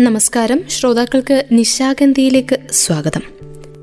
നമസ്കാരം. 0.00 0.60
ശ്രോതാക്കൾക്ക് 0.68 1.44
നിശാഗന്ധിയിലേക്ക് 1.52 2.58
സ്വാഗതം. 2.70 3.20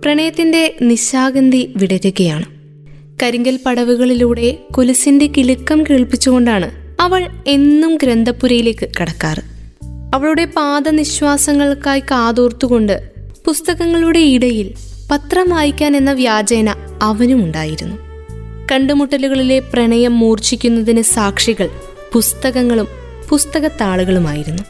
പ്രണയത്തിന്റെ 0.01 0.77
നിശാഗന്ധി 0.81 1.73
വിടരുകയാണ്. 1.75 2.45
കരിങ്കൽ 3.23 3.59
പടവുകളിലൂടെ 3.65 4.57
കുലസിന്റെ 4.77 5.27
കിലുക്കം 5.27 5.83
കേൾപ്പിച്ചുകൊണ്ടാണ് 5.83 6.71
അവൾ 6.99 7.29
എന്നും 7.47 7.95
ഗ്രന്ഥപുരയിലേക്ക് 7.95 8.89
കടക്കാറ്. 9.01 9.41
അവളുടെ 10.13 10.45
പാദനിശ്വാസങ്ങൾക്കായി 10.45 11.99
കാതോർത്തുകൊണ്ട് 11.99 13.11
പുസ്തകങ്ങളുടെ 13.45 14.19
ഇടയിൽ 14.19 14.73
പത്രം 15.11 15.49
വായിക്കാൻ 15.49 15.97
എന്ന 15.97 16.11
വ്യാജേന 16.11 16.75
അവനുമുണ്ടായിരുന്നു 17.01 17.95
കണ്ടുമുട്ടലുകളിലെ 18.71 19.59
പ്രണയം 19.59 20.19
മൂർച്ഛിക്കുന്നതിന് 20.19 21.01
സാക്ഷികൾ 21.01 21.69
പുസ്തകങ്ങളും 22.13 22.87
പുസ്തകത്താളുകളുമായിരുന്നു. 23.29 24.63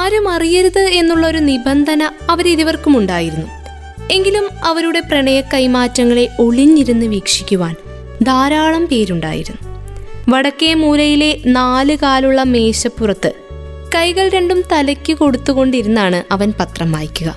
ആരും 0.00 0.28
അറിയരുത് 0.28 0.78
എന്നുള്ള 0.78 1.26
ഒരു 1.26 1.38
നിബന്ധന 1.38 2.10
അവരിരുവർക്കും 2.30 2.98
ഉണ്ടായിരുന്നു 2.98 3.46
എങ്കിലും 4.12 4.48
അവരുടെ 4.64 5.00
പ്രണയ 5.00 5.40
കൈമാറ്റങ്ങളെ 5.40 6.28
ഒളിഞ്ഞിരുന്ന് 6.38 7.06
വീക്ഷിക്കുവാൻ 7.06 7.74
ധാരാളം 8.22 8.86
പേരുണ്ടായിരുന്നു. 8.86 9.80
വടക്കേ 10.28 10.74
മൂലയിലെ 10.74 11.40
നാല് 11.46 11.96
കാലുള്ള 11.96 12.42
മേശപ്പുറത്ത് 12.42 13.32
കൈകൾ 13.94 14.28
രണ്ടും 14.28 14.62
തലയ്ക്ക് 14.72 15.12
കൊടുത്തുകൊണ്ടിരുന്നാണ് 15.12 16.22
അവൻ 16.32 16.52
പത്രം 16.60 16.92
വായിക്കുക. 16.92 17.36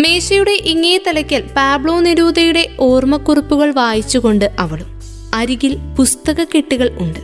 മേശയുടെ 0.00 0.50
ഇങ്ങേ 0.50 0.98
തലയ്ക്കൽ 1.06 1.42
പാബ്ലോ 1.56 2.00
നിരൂതയുടെ 2.00 2.68
ഓർമ്മക്കുറിപ്പുകൾ 2.80 3.72
വായിച്ചുകൊണ്ട് 3.72 4.50
അവളും. 4.58 5.02
അരികിൽ 5.34 5.78
പുസ്തകക്കെട്ടുകൾ 5.98 6.96
ഉണ്ട്. 6.98 7.20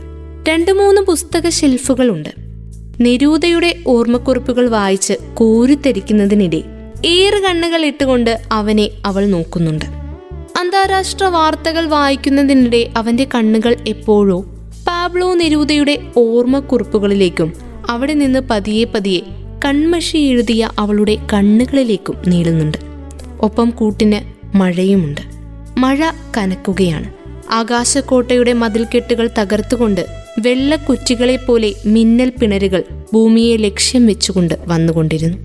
രണ്ടു 0.49 0.71
മൂന്ന് 0.71 1.01
പുസ്തക 1.01 1.49
ഷെൽഫുകൾ 1.49 2.11
നെരൂദയുടെ 3.01 3.75
ഓർമ്മക്കുറിപ്പുകൾ 3.87 4.69
വായിച്ച് 4.69 5.13
കോരിത്തെരിക്കുന്നതിനിടെ 5.33 6.63
ഏറെ 7.05 7.39
കണ്ണുകൾ 7.39 7.85
ഇട്ടുകൊണ്ട് 7.85 8.41
അവനെ 8.51 8.89
അവൾ 9.05 9.25
നോക്കുന്നുണ്ട്. 9.25 9.85
അന്താരാഷ്ട്ര 10.59 11.25
വാർത്തകൾ 11.25 11.85
വായിക്കുന്നതിനിടെ 11.85 12.91
അവന്റെ 12.97 13.27
കണ്ണുകൾ 13.35 13.75
എപ്പോഴോ 13.87 14.41
പാബ്ലോ 14.87 15.33
നെരൂദയുടെ 15.33 15.99
ഓർമ്മക്കുറിപ്പുകളിലേക്കും 16.17 17.53
അവിടെ 17.89 18.13
നിന്ന് 18.13 18.39
പതിയെ 18.39 18.83
പതിയെ 18.83 19.19
കൺമഷി 19.65 20.17
എഴുതിയ 20.17 20.69
അവളുടെ 20.79 21.17
കണ്ണുകളിലേക്കും 21.33 22.17
നീളുന്നുണ്ട്. 22.27 22.77
ഒപ്പം 23.41 23.69
കൂട്ടിന് 23.69 24.19
മഴയുമുണ്ട്. 24.57 25.21
മഴ 25.77 26.11
കനക്കുകയാണ്. 26.37 27.14
ആകാശക്കോട്ടയുടെ 27.51 28.53
മതിൽക്കെട്ടുകൾ 28.53 29.29
തകർത്തുകൊണ്ട് 29.39 30.05
വെള്ളക്കുറ്റികളെപ്പോലെ 30.39 31.73
മിന്നൽ 31.85 32.31
പിണരുകൾ 32.41 32.83
ഭൂമിയെ 33.13 33.57
ലക്ഷ്യം 33.57 34.05
വെച്ചുകൊണ്ട് 34.05 34.53
വന്നുകൊണ്ടിരുന്നു. 34.67 35.37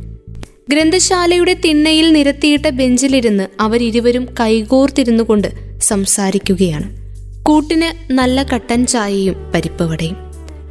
ഗ്രന്ഥശാലയുടെ 0.70 1.54
തിണ്ണയിൽ 1.54 2.12
നിരത്തിയിട്ട 2.12 2.68
ബെഞ്ചിലിരുന്ന് 2.68 3.48
അവരിരുവരും 3.60 4.26
കൈകോർത്തിരുന്നു 4.40 5.22
കൊണ്ട് 5.22 5.80
സംസാരിക്കുകയാണ്. 5.80 7.00
കൂട്ടിന് 7.42 8.12
നല്ല 8.12 8.42
കട്ടൻ 8.42 8.86
ചായയും 8.86 9.36
പരിപ്പുവടയും. 9.54 10.16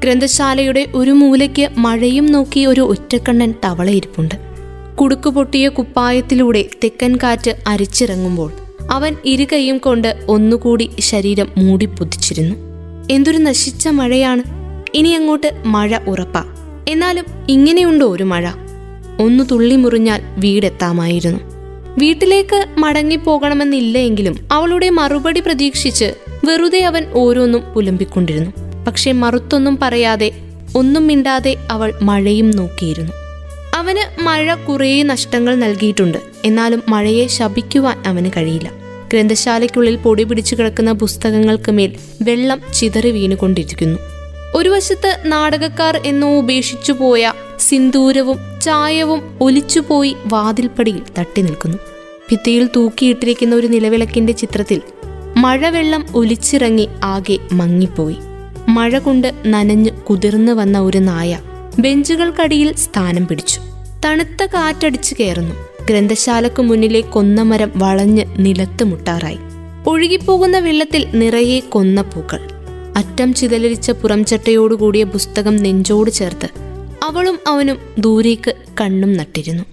ഗ്രന്ഥശാലയുടെ 0.04 0.88
ഒരു 0.96 1.12
മൂലയ്ക്ക് 1.12 1.70
മഴയും 1.78 2.26
നോക്കി 2.26 2.66
ഒരു 2.66 2.82
ഒറ്റക്കണ്ണൻ 2.82 3.54
തവളയിരിപ്പുണ്ട് 3.66 4.36
കുടുക്കുപൊട്ടിയ 4.96 5.70
കുപ്പായത്തിലൂടെ 5.70 6.66
തെക്കൻ 6.84 7.20
കാറ്റ് 7.24 7.56
അരിച്ചിറങ്ങുമ്പോൾ 7.68 8.69
അവൻ 8.92 9.16
ഇരുകൈയും 9.26 9.78
കൊണ്ട് 9.78 10.26
ഒന്നുകൂടി 10.28 10.90
ശരീരം 11.00 11.48
മൂടിപ്പൊതിച്ചിരുന്നു 11.58 12.56
എന്തൊരു 13.12 13.38
നശിച്ച 13.38 13.88
മഴയാണ്. 13.88 14.44
ഇനി 14.96 15.10
അങ്ങോട്ട് 15.10 15.62
മഴ 15.66 15.98
ഉറപ്പാ. 16.08 16.44
എന്നാലും 16.90 17.26
ഇങ്ങനെയുണ്ടോ 17.50 18.06
ഒരു 18.06 18.24
മഴ. 18.24 18.52
ഒന്ന് 19.20 19.44
തുള്ളി 19.52 19.76
മുറിഞ്ഞാൽ 19.76 20.22
വീടെത്താമായിരുന്നു. 20.38 21.40
വീട്ടിലേക്ക് 21.98 22.66
മടങ്ങിപ്പോകണമെന്നില്ല 22.78 23.98
എങ്കിലും 23.98 24.48
അവളുടെ 24.52 24.90
മറുപടി 24.90 25.40
പ്രതീക്ഷിച്ച് 25.40 26.14
വെറുതെ 26.46 26.80
അവൻ 26.80 27.06
ഓരോന്നും 27.14 27.62
പുലമ്പിക്കൊണ്ടിരുന്നു. 27.62 28.52
പക്ഷെ 28.88 29.12
മറുത്തൊന്നും 29.12 29.80
പറയാതെ 29.82 30.32
ഒന്നും 30.76 31.08
മിണ്ടാതെ 31.08 31.56
അവൾ 31.72 31.94
മഴയും 32.02 32.52
നോക്കിയിരുന്നു. 32.52 33.12
അവന് 33.76 34.22
മഴ 34.22 34.54
കുറേ 34.54 35.04
നഷ്ടങ്ങൾ 35.04 35.56
നൽകിയിട്ടുണ്ട്. 35.56 36.18
എന്നാലും 36.46 36.84
മഴയെ 36.88 37.28
ശപിക്കുവാൻ 37.28 38.04
അവന് 38.06 38.30
കഴിയില്ല. 38.38 38.72
ഗ്രന്ഥശാലയ്ക്കുള്ളിൽ 39.14 39.96
പൊടി 39.96 40.24
പിടിച്ചു 40.24 40.56
കിടക്കുന്ന 40.56 40.92
പുസ്തകങ്ങൾക്ക് 40.92 41.72
മേൽ 41.72 41.96
വെള്ളം 42.22 42.62
ചിതറി 42.74 43.12
വീണുകൊണ്ടിരിക്കുന്നു. 43.12 44.00
ഒരു 44.56 44.70
വശത്ത് 44.70 45.18
നാടകക്കാർ 45.26 46.02
എന്നോ 46.06 46.38
ഉപേക്ഷിച്ചു 46.38 46.94
പോയ 46.94 47.34
സിന്ദൂരവും 47.60 48.38
ചായവും 48.62 49.38
ഒലിച്ചുപോയി 49.42 50.16
വാതിൽപ്പടിയിൽ 50.26 51.02
തട്ടി 51.20 51.42
നിൽക്കുന്നു. 51.42 51.78
ഭിത്തിയിൽ 52.32 52.70
തൂക്കിയിട്ടിരിക്കുന്ന 52.76 53.56
ഒരു 53.56 53.68
നിലവിളക്കിന്റെ 53.68 54.34
ചിത്രത്തിൽ 54.34 54.82
മഴവെള്ളം 55.38 56.06
ഒലിച്ചിറങ്ങി 56.16 56.88
ആകെ 57.04 57.38
മങ്ങിപ്പോയി. 57.52 58.16
മഴ 58.70 59.00
കൊണ്ട് 59.00 59.34
നനഞ്ഞു 59.46 59.90
കുതിർന്നു 59.90 60.52
വന്ന 60.52 60.80
ഒരു 60.80 60.98
നായ 60.98 61.40
ബെഞ്ചുകൾക്കടിയിൽ 61.80 62.76
സ്ഥാനം 62.76 63.28
പിടിച്ചു. 63.28 63.62
തണുത്ത 64.06 64.46
കാറ്റടിച്ചു 64.46 65.16
കയറുന്നു. 65.20 65.56
ഗ്രന്ഥശാലക്കു 65.90 66.62
മുന്നിലെ 66.62 67.02
കൊന്നമരം 67.02 67.72
വളഞ്ഞ് 67.76 68.26
നിലത്ത് 68.38 68.84
മുട്ടാറായി. 68.84 69.38
ഒഴുകിപ്പോകുന്ന 69.88 70.60
വെള്ളത്തിൽ 70.60 71.08
നിറയെ 71.14 71.60
കൊന്നപ്പൂക്കൾ. 71.60 72.40
അറ്റം 72.98 73.34
ചിതലരിച്ച 73.34 73.92
പുറംചട്ടയോടുകൂടിയ 73.92 75.04
പുസ്തകം 75.04 75.56
നെഞ്ചോട് 75.56 76.12
ചേർത്ത് 76.12 76.50
അവളും 77.04 77.40
അവനും 77.48 77.78
ദൂരേക്ക് 77.98 78.54
കണ്ണും 78.82 79.14
നട്ടിരുന്നു. 79.14 79.64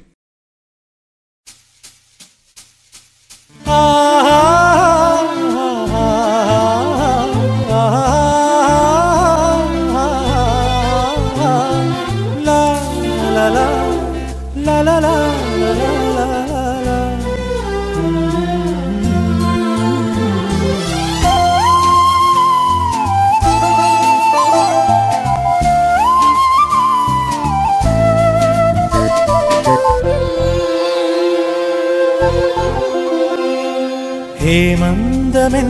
ഹേമന്തമൻ 34.43 35.69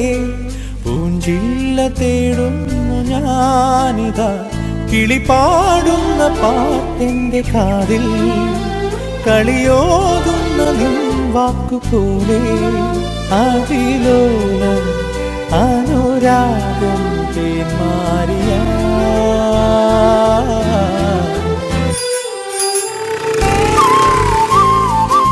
പൂഞ്ചില്ല 0.84 1.88
തേടുന്നു 2.00 2.80
ഞാനിതാ. 3.10 4.30
കിളിപാടുന്ന 4.90 6.22
പാട്ടിന്റെ 6.40 7.42
കാതിൽ 7.48 8.06
കളിയോതുന്ന 9.28 10.60
നിൻ 10.80 10.96
വാക്കുപോലെ 11.32 12.42
അതിലോലം 13.40 14.84
അനുരാഗം 15.62 17.02
പേമാറിയ 17.36 18.52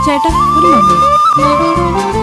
ചേട്ടാ 0.06 0.31
ഒരു 0.57 0.72
Música 1.35 2.23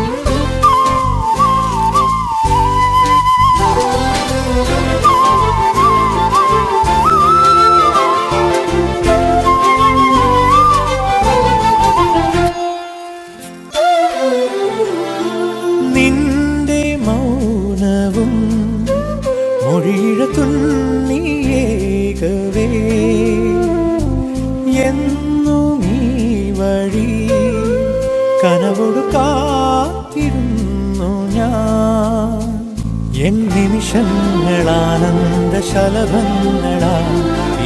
നിമിഷങ്ങളാനന്ദ 33.93 35.55
ശലഭങ്ങളാ 35.71 36.93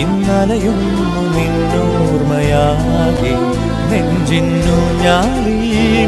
ഇന്നലയുന്നു 0.02 1.02
നിന്നോർമ്മയാകെ 1.34 3.32
നെഞ്ചിന്നു 3.90 4.78
ഞാളി 5.02 5.58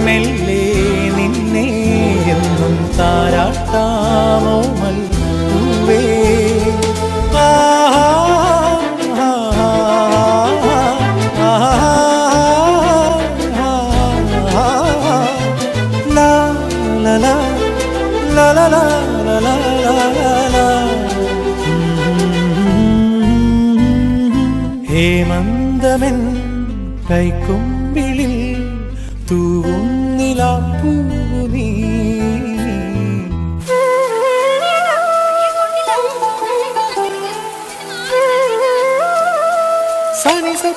മെല്ലേ 0.06 0.62
നിന്നേ 1.18 1.66
എന്നും 2.34 2.74
താരാട്ടാമോ 2.98 4.56
പൂവേ 4.78 5.15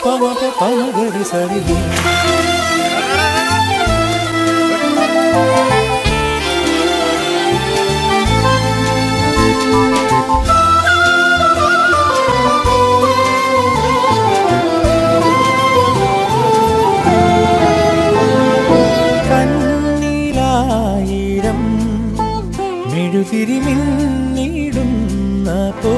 ಪವ 0.10 0.28
ಪವನ 0.60 0.86
ಗರಿ 0.96 1.24
ಸರಿದಿ 1.32 1.76
കണ്ണീരായിരം 20.32 21.60
മെഴുതിരിമിൽ 22.92 23.82
നീടുന്ന 24.36 25.48
പോ 25.82 25.94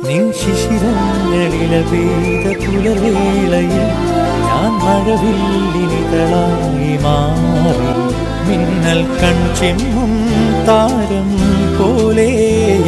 നിൻ 0.04 0.32
ശിശിരങ്ങളില 0.32 1.72
പെയ്ത 1.90 2.46
പുലവേളയിൽ 2.62 3.84
ഞാൻ 4.46 4.70
മഴവില്ലിനികളായി 4.84 6.94
മാറി. 7.04 7.92
മിന്നൽ 8.48 9.02
കൺചെമ്മും 9.22 10.12
താരം 10.68 11.28
പോലെ 11.78 12.28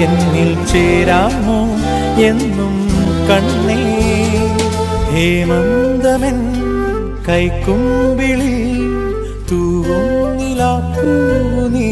എന്നിൽ 0.06 0.52
ചേരാമോ 0.72 1.60
എന്നും 2.22 2.74
കണ്ണേ. 3.30 3.80
ഹേമന്തമൻ 5.12 6.38
കൈക്കുമ്പിളിൽ 7.28 8.56
തൂവുന്നിലാപ്പൂ 9.50 11.12
നീ. 11.72 11.88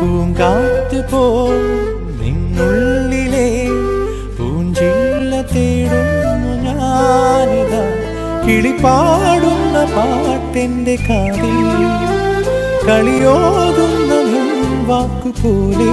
പൂങ്കാറ്റ് 0.00 1.00
പോ 1.10 1.22
നിന്നുള്ളിലെ 2.20 3.48
പൂഞ്ചില്ല 4.38 5.32
തേടുന്നു 5.52 6.52
ഞാനിതാ. 6.64 7.82
കിളിപാടുന്ന 8.46 9.76
പാട്ടെന്റെ 9.94 10.96
കാതിൽ 11.08 11.56
കളിയോതുന്ന 12.86 14.12
നിൻ 14.24 14.48
വാക്കുപോലെ 14.86 15.90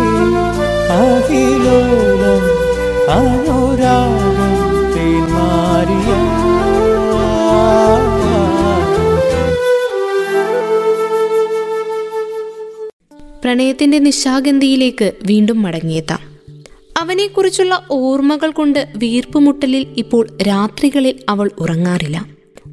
ആദിലോലം 0.97 2.43
അനുരാഗം 3.09 4.53
തേന്മാരിയ 4.93 6.09
പ്രണയത്തിന്റെ 13.53 13.99
നിശാഗന്ധിയിലേക്ക് 13.99 15.11
വീണ്ടും 15.25 15.61
മടങ്ങിയെത്താം. 15.61 16.19
അവനെക്കുറിച്ചുള്ള 17.01 17.85
ഓർമ്മകൾ 17.91 18.51
കൊണ്ട് 18.51 18.87
വീർപ്പുമുട്ടലിൽ 18.95 19.85
ഇപ്പോൾ 19.97 20.27
രാത്രികളിൽ 20.47 21.19
അവൾ 21.29 21.51
ഉറങ്ങാറില്ല. 21.59 22.25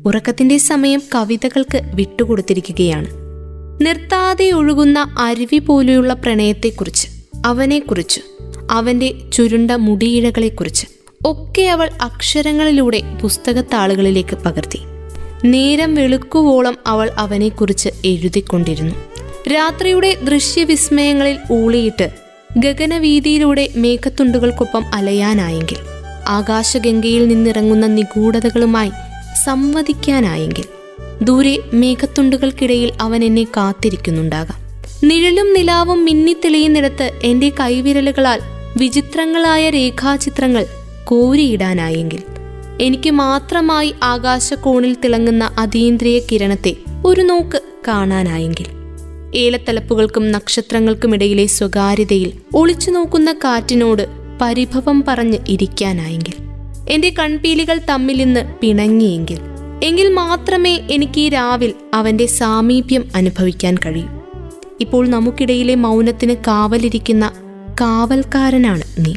ഉറക്കത്തിന്റെ 0.06 0.58
സമയം 0.58 1.02
കവിതകൾക്ക് 1.14 1.82
വിട്ടുകൊടുത്തിരിക്കുകയാണ്. 1.94 3.06
നിർത്താതെ 3.80 4.52
ഒഴുകുന്ന 4.52 5.14
അരുവി 5.18 5.58
പോലെയുള്ള 5.58 6.14
പ്രണയത്തെക്കുറിച്ച് 6.14 7.08
അവനെക്കുറിച്ച് 7.46 8.20
അവന്റെ 8.70 9.14
ചുരുണ്ട 9.32 9.70
മുടിയിഴകളെക്കുറിച്ച് 9.70 10.86
ഒക്കെ 11.26 11.62
അവൾ 11.62 11.90
അക്ഷരങ്ങളിലൂടെ 12.02 13.02
പുസ്തകത്താളുകളിലേക്ക് 13.22 14.36
പകർത്തി. 14.36 14.78
നേരം 15.44 15.94
വെളുക്കുവോളം 15.94 16.76
അവൾ 16.86 17.10
അവനെക്കുറിച്ച് 17.10 17.88
എഴുതിക്കൊണ്ടിരുന്നു. 18.04 19.09
രാത്രിയുടെ 19.48 20.14
ദൃശ്യവിസ്മയങ്ങളിൽ 20.14 21.38
ഊളിയിട്ട് 21.52 22.10
ഗഗനവീതിയിലൂടെ 22.58 23.68
മേഘത്തുണ്ടുകൾക്കൊപ്പം 23.76 24.84
അലയാനായെങ്കിൽ 24.94 25.76
ആകാശഗംഗയിൽ 26.28 27.28
നിന്നിറങ്ങുന്ന 27.28 27.86
നിഗൂഢതകളുമായി 27.86 28.90
സംവദിക്കാനായെങ്കിൽ 29.44 30.64
ദൂരെ 31.22 31.58
മേഘത്തുണ്ടുകൾക്കിടയിൽ 31.72 32.92
അവൻ 33.00 33.24
എന്നെ 33.24 33.44
കാത്തിരിക്കുന്നുണ്ടാകാം. 33.44 34.60
നിഴലും 35.04 35.52
നിലാവും 35.52 36.04
മിന്നിത്തെളിയുന്നിടത്ത് 36.04 37.12
എന്റെ 37.22 37.52
കൈവിരലുകളാൽ 37.60 38.40
വിചിത്രങ്ങളായ 38.76 39.70
രേഖാചിത്രങ്ങൾ 39.70 40.66
കോരിയിടാനായെങ്കിൽ 41.04 42.22
എനിക്ക് 42.80 43.10
മാത്രമായി 43.10 43.94
ആകാശകോണിൽ 44.02 44.96
തിളങ്ങുന്ന 45.04 45.50
അതീന്ദ്രിയ 45.58 46.18
കിരണത്തെ 46.18 46.76
ഒരു 47.04 47.20
നോക്ക് 47.20 47.62
കാണാനായെങ്കിൽ 47.88 48.79
ഏലത്തലപ്പുകൾക്കും 49.34 50.32
നക്ഷത്രങ്ങൾക്കുമിടയിലെ 50.32 51.46
സ്വകാര്യതയിൽ 51.46 52.32
ഒളിച്ചു 52.54 52.90
നോക്കുന്ന 52.90 53.32
കാറ്റിനോട് 53.32 54.06
പരിഭവം 54.42 55.04
പറഞ്ഞ് 55.08 55.38
ഇരിക്കാനായെങ്കിൽ 55.48 56.34
എന്റെ 56.90 57.10
കൺപീലികൾ 57.18 57.80
തമ്മിൽ 57.90 58.16
നിന്ന് 58.16 58.54
പിണങ്ങിയെങ്കിൽ 58.60 59.38
എങ്കിൽ 59.82 60.08
മാത്രമേ 60.08 60.80
എനിക്ക് 60.90 61.20
ഈ 61.20 61.28
രാവിൽ 61.28 61.74
അവന്റെ 61.94 62.26
സാമീപ്യം 62.26 63.04
അനുഭവിക്കാൻ 63.14 63.76
കഴിയൂ. 63.86 64.08
ഇപ്പോൾ 64.80 65.08
നമുക്കിടയിലെ 65.08 65.74
മൗനത്തിന് 65.74 66.34
കാവലിരിക്കുന്ന 66.34 67.32
കാവൽക്കാരനാണ് 67.80 68.82
നീ. 68.98 69.14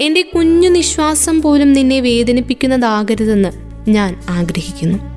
എന്റെ 0.00 0.22
കുഞ്ഞു 0.22 0.68
നിശ്വാസം 0.68 1.42
പോലും 1.42 1.72
നിന്നെ 1.72 2.00
വേദനിപ്പിക്കുന്നതാകരുതെന്ന് 2.00 3.48
ഞാൻ 3.90 4.20
ആഗ്രഹിക്കുന്നു. 4.28 5.11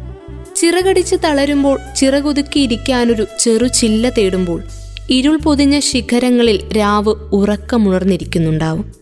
ചിറകടിച്ച് 0.55 1.15
തളരുമ്പോൾ 1.23 1.79
ചിറകൊതുക്കിയിരിക്കാനൊരു 1.95 3.27
ചെറു 3.39 3.67
ചില്ല 3.67 4.09
തേടുമ്പോൾ 4.09 4.63
ഇരുൾ 5.09 5.37
പൊതിഞ്ഞ 5.37 5.79
ശിഖരങ്ങളിൽ 5.79 6.59
രാവ് 6.77 7.09
ഉറക്കമുണർന്നിരിക്കുന്നുണ്ടാവും. 7.09 8.93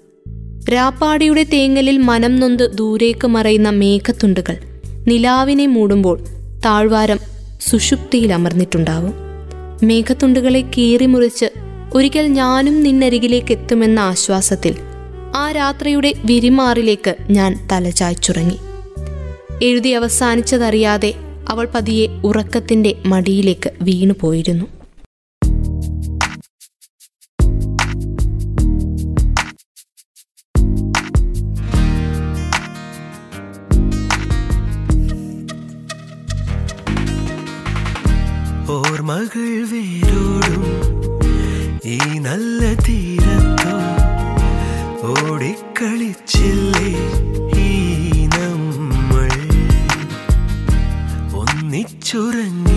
രാപ്പാടിയുടെ 0.73 1.43
തേങ്ങലിൽ 1.43 1.97
മനം 1.97 2.39
നൊന്ത് 2.39 2.77
ദൂരേക്ക് 2.77 3.27
മറയുന്ന 3.27 3.69
മേഘത്തുണ്ടുകൾ 3.69 4.57
നിലാവിനെ 5.07 5.65
മൂടുമ്പോൾ 5.65 6.19
താഴ്വാരം 6.65 7.19
സുഷുപ്തിയിൽ 7.61 8.33
അമർന്നിട്ടുണ്ടാവും. 8.33 9.13
മേഘത്തുണ്ടുകളെ 9.83 10.61
കീറിമുറിച്ച് 10.77 11.45
ഒരിക്കൽ 11.93 12.27
ഞാനും 12.27 12.83
നിന്നരികിലേക്ക് 12.83 13.51
എത്തുമെന്ന 13.51 13.99
ആശ്വാസത്തിൽ 13.99 14.75
ആ 15.35 15.51
രാത്രിയുടെ 15.51 16.13
വിരിമാറിലേക്ക് 16.25 17.15
ഞാൻ 17.29 17.67
തലചായ്ച്ചുറങ്ങി 17.71 18.57
എഴുതി 19.61 19.89
അവസാനിച്ചതറിയാതെ 19.89 21.13
അവൾ 21.49 21.65
പതിയെ 21.65 22.05
ഉറക്കത്തിന്റെ 22.23 22.95
മടിയിലേക്ക് 23.05 23.69
വീണുപോയിരുന്നു 23.81 24.67
ഓർമ്മകൾ 38.75 39.47
വേരോടും 39.71 40.63
ഈ 41.85 41.97
നല്ല 42.25 42.61
തീരത്തോ 42.85 43.75
ഓടിക്കളിച്ചില്ലേ? 45.11 46.91
ചുരഞ്ഞു 52.13 52.72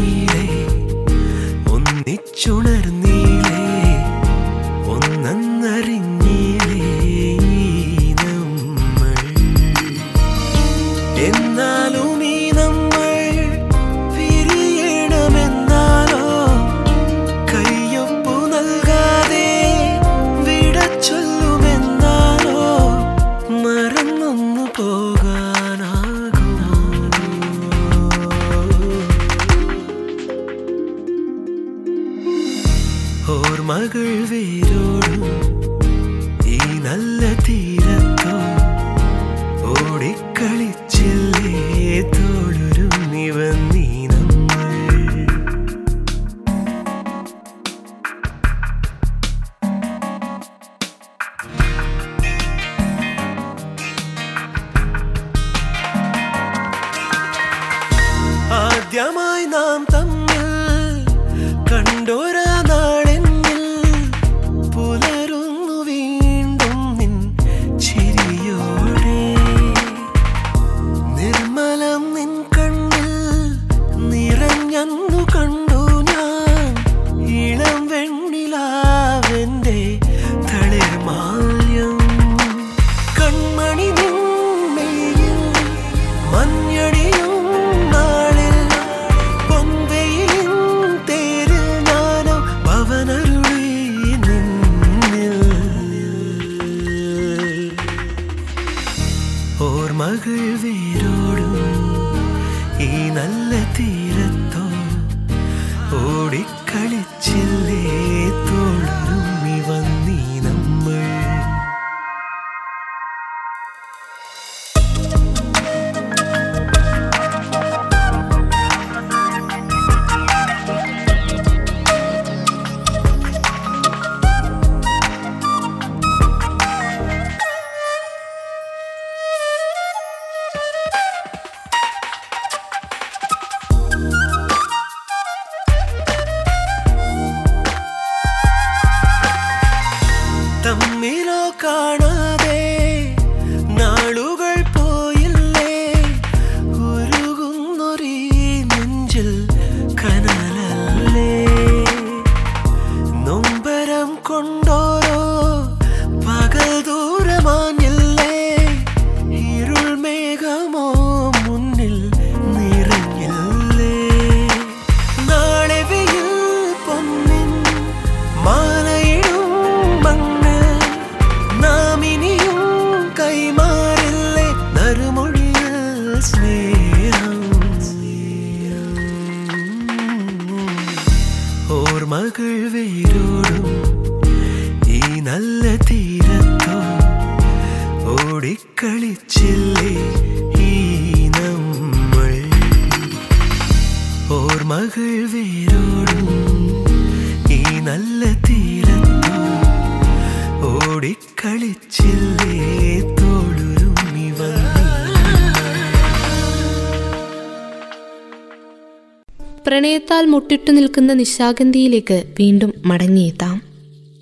നിൽക്കുന്ന 210.97 211.13
നിശാഗന്ധിയിലേക്ക് 211.13 212.23
വീണ്ടും 212.39 212.73
മടങ്ങിയെത്താം. 212.87 213.63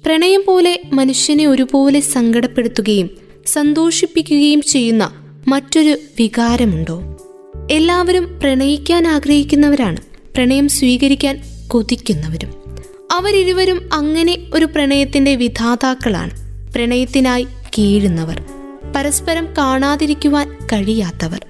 പ്രണയം 0.07 0.45
പോലെ 0.47 0.81
മനുഷ്യനെ 0.93 1.47
ഒരുപോലെ 1.47 2.00
സങ്കടപ്പെടുത്തുകയും 2.00 3.11
സന്തോഷിപ്പിക്കുകയും 3.47 4.62
ചെയ്യുന്ന 4.62 5.11
മറ്റൊരു 5.49 5.99
വികാരമുണ്ടോ? 6.19 7.19
എല്ലാവരും 7.71 8.40
പ്രണയിക്കാൻ 8.40 9.07
ആഗ്രഹിക്കുന്നവരാണ്. 9.07 9.97
പ്രണയം 10.35 10.69
സ്വീകരിക്കാൻ 10.69 11.40
കൊതിക്കുന്നവരും. 11.69 12.54
അവരിരുവരും 13.12 13.88
അങ്ങനെ 13.93 14.38
ഒരു 14.54 14.64
പ്രണയത്തിന്റെ 14.64 15.37
വിധാതാക്കളാണ്. 15.37 16.31
പ്രണയത്തിനായി 16.73 17.47
കീഴുന്നവർ. 17.78 18.43
പരസ്പരം 18.97 19.49
കാണാതിരിക്കുവാൻ 19.59 20.57
കഴിയാത്തവർ. 20.73 21.47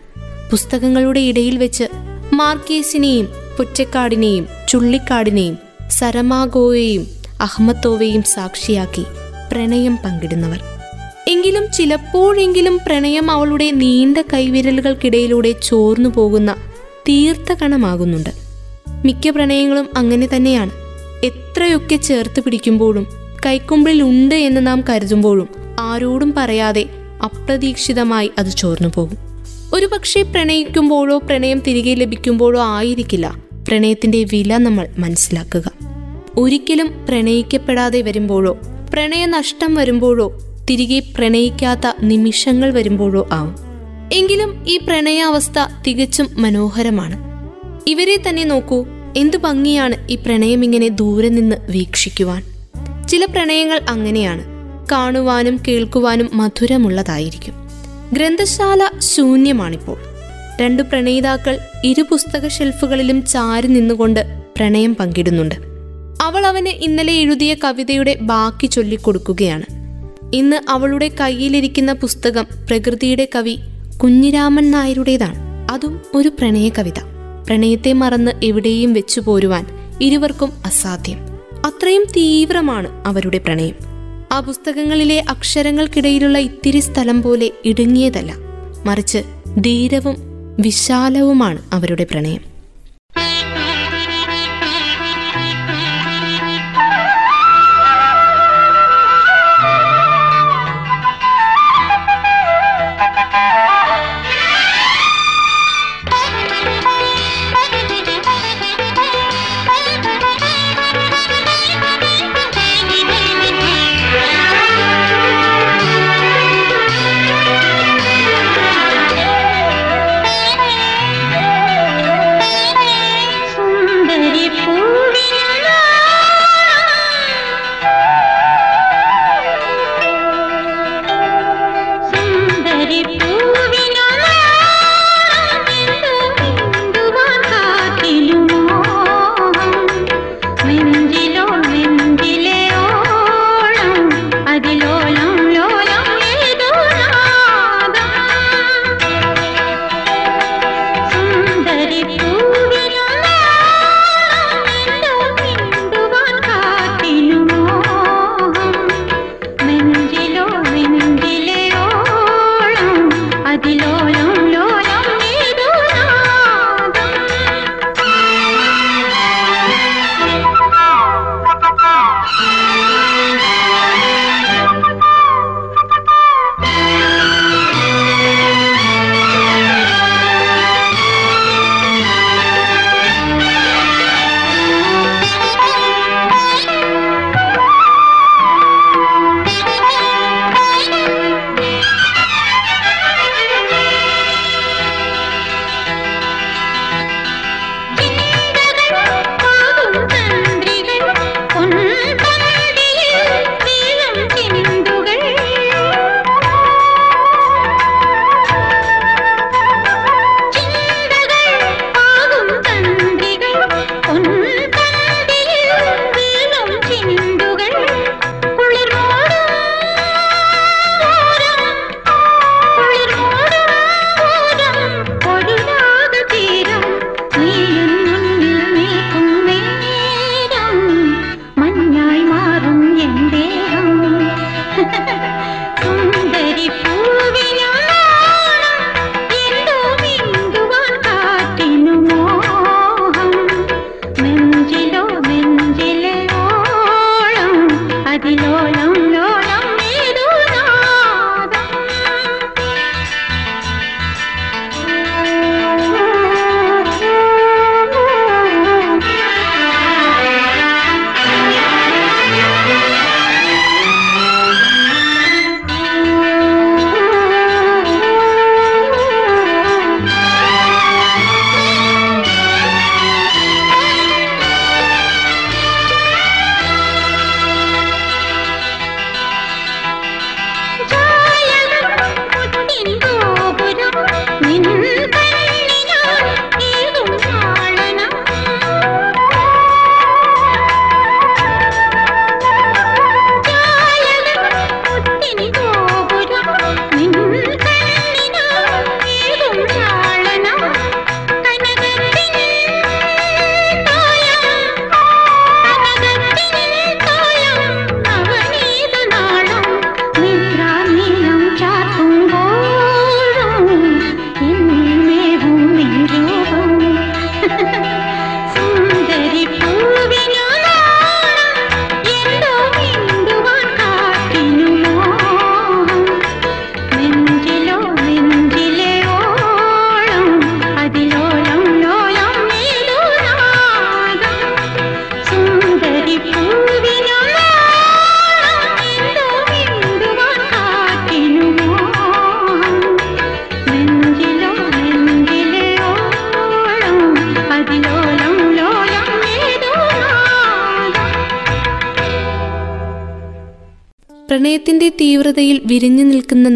പുസ്തകങ്ങളുടെ 0.50 1.21
ഇടയിൽ 1.21 1.59
വെച്ച് 1.59 1.85
മാർക്കേസിനെയും 2.33 3.43
പുറ്റക്കാടിനെയും 3.58 4.46
ചുള്ളിക്കാടിനെയും 4.68 5.58
സരമാഗോയെയും 5.90 7.06
അഹമ്മത്തോവയും 7.40 8.23
സാക്ഷിയാക്കി 8.23 9.04
പ്രണയം 9.52 9.99
പങ്കിടുന്നവർ. 10.04 10.61
എങ്കിലും 11.28 11.73
ചിലപ്പോഴെങ്കിലും 11.73 12.80
പ്രണയം 12.87 13.30
അവളുടെ 13.30 13.70
നീണ്ട 13.70 14.18
കൈവിരലുകൾക്കിടയിലൂടെ 14.18 15.54
ചോർന്നു 15.62 16.08
പോകുന്ന 16.08 16.54
തീർത്ഥകണമാകുന്നുണ്ട്. 17.08 18.30
മിക്ക 19.04 19.30
പ്രണയങ്ങളും 19.30 19.88
അങ്ങനെ 19.96 20.28
തന്നെയാണ്. 20.37 20.70
എത്രയൊക്കെ 21.25 21.96
ചേർത്ത് 21.96 22.40
പിടിക്കുമ്പോഴും 22.40 23.06
കൈക്കുമ്പിളിൽ 23.46 24.02
ഉണ്ട് 24.02 24.34
എന്ന് 24.34 24.66
നാം 24.66 24.84
കരുതുമ്പോഴും 24.88 25.49
ആരോടും 25.80 26.34
പറയാതെ 26.37 26.84
അപ്രതീക്ഷിതമായി 27.25 28.30
അത് 28.38 28.50
ചോർന്നു 28.50 28.88
പോകും. 28.94 29.16
ഒരു 29.75 29.87
പക്ഷേ 29.87 30.23
പ്രണയിക്കുമ്പോഴോ 30.23 31.18
പ്രണയം 31.18 31.58
തിരികെ 31.58 31.94
ലഭിക്കുമ്പോഴോ 31.94 32.61
ആയിരിക്കില്ല. 32.61 33.43
പ്രണയത്തിന്റെ 33.68 34.25
വില 34.25 34.56
നമ്മൾ 34.56 34.88
മനസ്സിലാക്കുക. 34.99 35.73
ഒരിക്കലും 36.37 37.06
പ്രണയിക്കപ്പെടാതെ 37.09 38.02
വരുമ്പോഴോ 38.02 38.59
പ്രണയനഷ്ടം 38.92 39.75
വരുമ്പോഴോ 39.75 40.40
തിരികെ 40.71 41.02
പ്രണയിക്കാത്ത 41.14 41.92
നിമിഷങ്ങൾ 42.02 42.73
വരുമ്പോഴോ 42.73 43.28
ആവും. 43.33 43.56
എങ്കിലും 44.12 44.64
ഈ 44.68 44.78
പ്രണയാവസ്ഥ 44.78 45.83
തികച്ചും 45.87 46.28
മനോഹരമാണ്. 46.33 47.16
ഇവരെ 47.87 48.23
തന്നെ 48.28 48.44
നോക്കൂ 48.44 48.87
എന്തു 49.16 49.37
ഭംഗിയാണ് 49.37 50.09
ഈ 50.11 50.14
പ്രണയം 50.14 50.64
ഇങ്ങനെ 50.64 50.88
ദൂരെ 50.88 51.28
നിന്ന് 51.28 51.56
വീക്ഷിക്കുവാൻ. 51.71 52.42
ചില 53.09 53.25
പ്രണയങ്ങൾ 53.25 53.80
അങ്ങനെയാണ് 53.88 54.44
കാണുവാനും 54.92 55.61
കേൾക്കുവാനും 55.68 56.30
മധുരമുള്ളതായിരിക്കും. 56.33 57.54
ഗ്രന്ഥശാല 58.12 58.88
ശൂന്യമാണിപ്പോൾ. 58.99 60.13
രണ്ടു 60.61 60.82
പ്രണയിതാക്കൾ 60.82 61.58
ഇരു 61.84 62.02
പുസ്തക 62.02 62.49
ഷെൽഫുകളിലും 62.49 63.26
ചാരി 63.26 63.66
നിന്നുകൊണ്ട് 63.66 64.42
പ്രണയം 64.56 64.94
പങ്കിടുന്നുണ്ട്. 64.94 65.54
അവൾ 66.23 66.46
അവന് 66.46 66.68
ഇന്നലെ 66.68 67.12
എഴുതിയ 67.12 67.54
കവിതയുടെ 67.64 68.18
ബാക്കി 68.20 68.66
ചൊല്ലിക്കൊടുക്കുകയാണ്. 68.66 69.64
ഇന്ന് 70.34 70.70
അവളുടെ 70.70 71.11
കയ്യിലിരിക്കുന്ന 71.20 71.92
പുസ്തകം 71.92 72.46
പ്രകൃതിയുടെ 72.68 73.28
കവി 73.34 73.58
കുഞ്ഞിരാമൻ 74.02 74.70
നായരുടേതാണ്. 74.70 75.37
അതും 75.70 76.00
ഒരു 76.14 76.28
പ്രണയ 76.28 76.68
കവിത. 76.68 76.99
പ്രണയത്തെ 77.46 77.92
മറന്ന് 77.92 78.32
എവിടെയും 78.44 78.92
വെച്ചു 78.92 79.20
പോരുവാൻ 79.20 79.66
ഇരുവർക്കും 80.00 80.52
അസാധ്യം. 80.64 81.18
അത്രയും 81.66 82.04
തീവ്രമാണ് 82.16 83.02
അവരുടെ 83.06 83.38
പ്രണയം. 83.38 83.75
ആ 84.32 84.40
പുസ്തകങ്ങളിലെ 84.40 85.25
അക്ഷരങ്ങൾക്കിടയിലുള്ള 85.28 86.38
ഇത്തിരി 86.38 86.80
സ്ഥലം 86.80 87.23
പോലെ 87.23 87.50
ഇടുങ്ങിയതല്ല. 87.64 88.34
മറിച്ച് 88.84 89.18
ധീരവും 89.58 90.24
വിശാലവുമാണ് 90.61 91.62
അവരുടെ 91.73 92.04
പ്രണയം. 92.04 92.53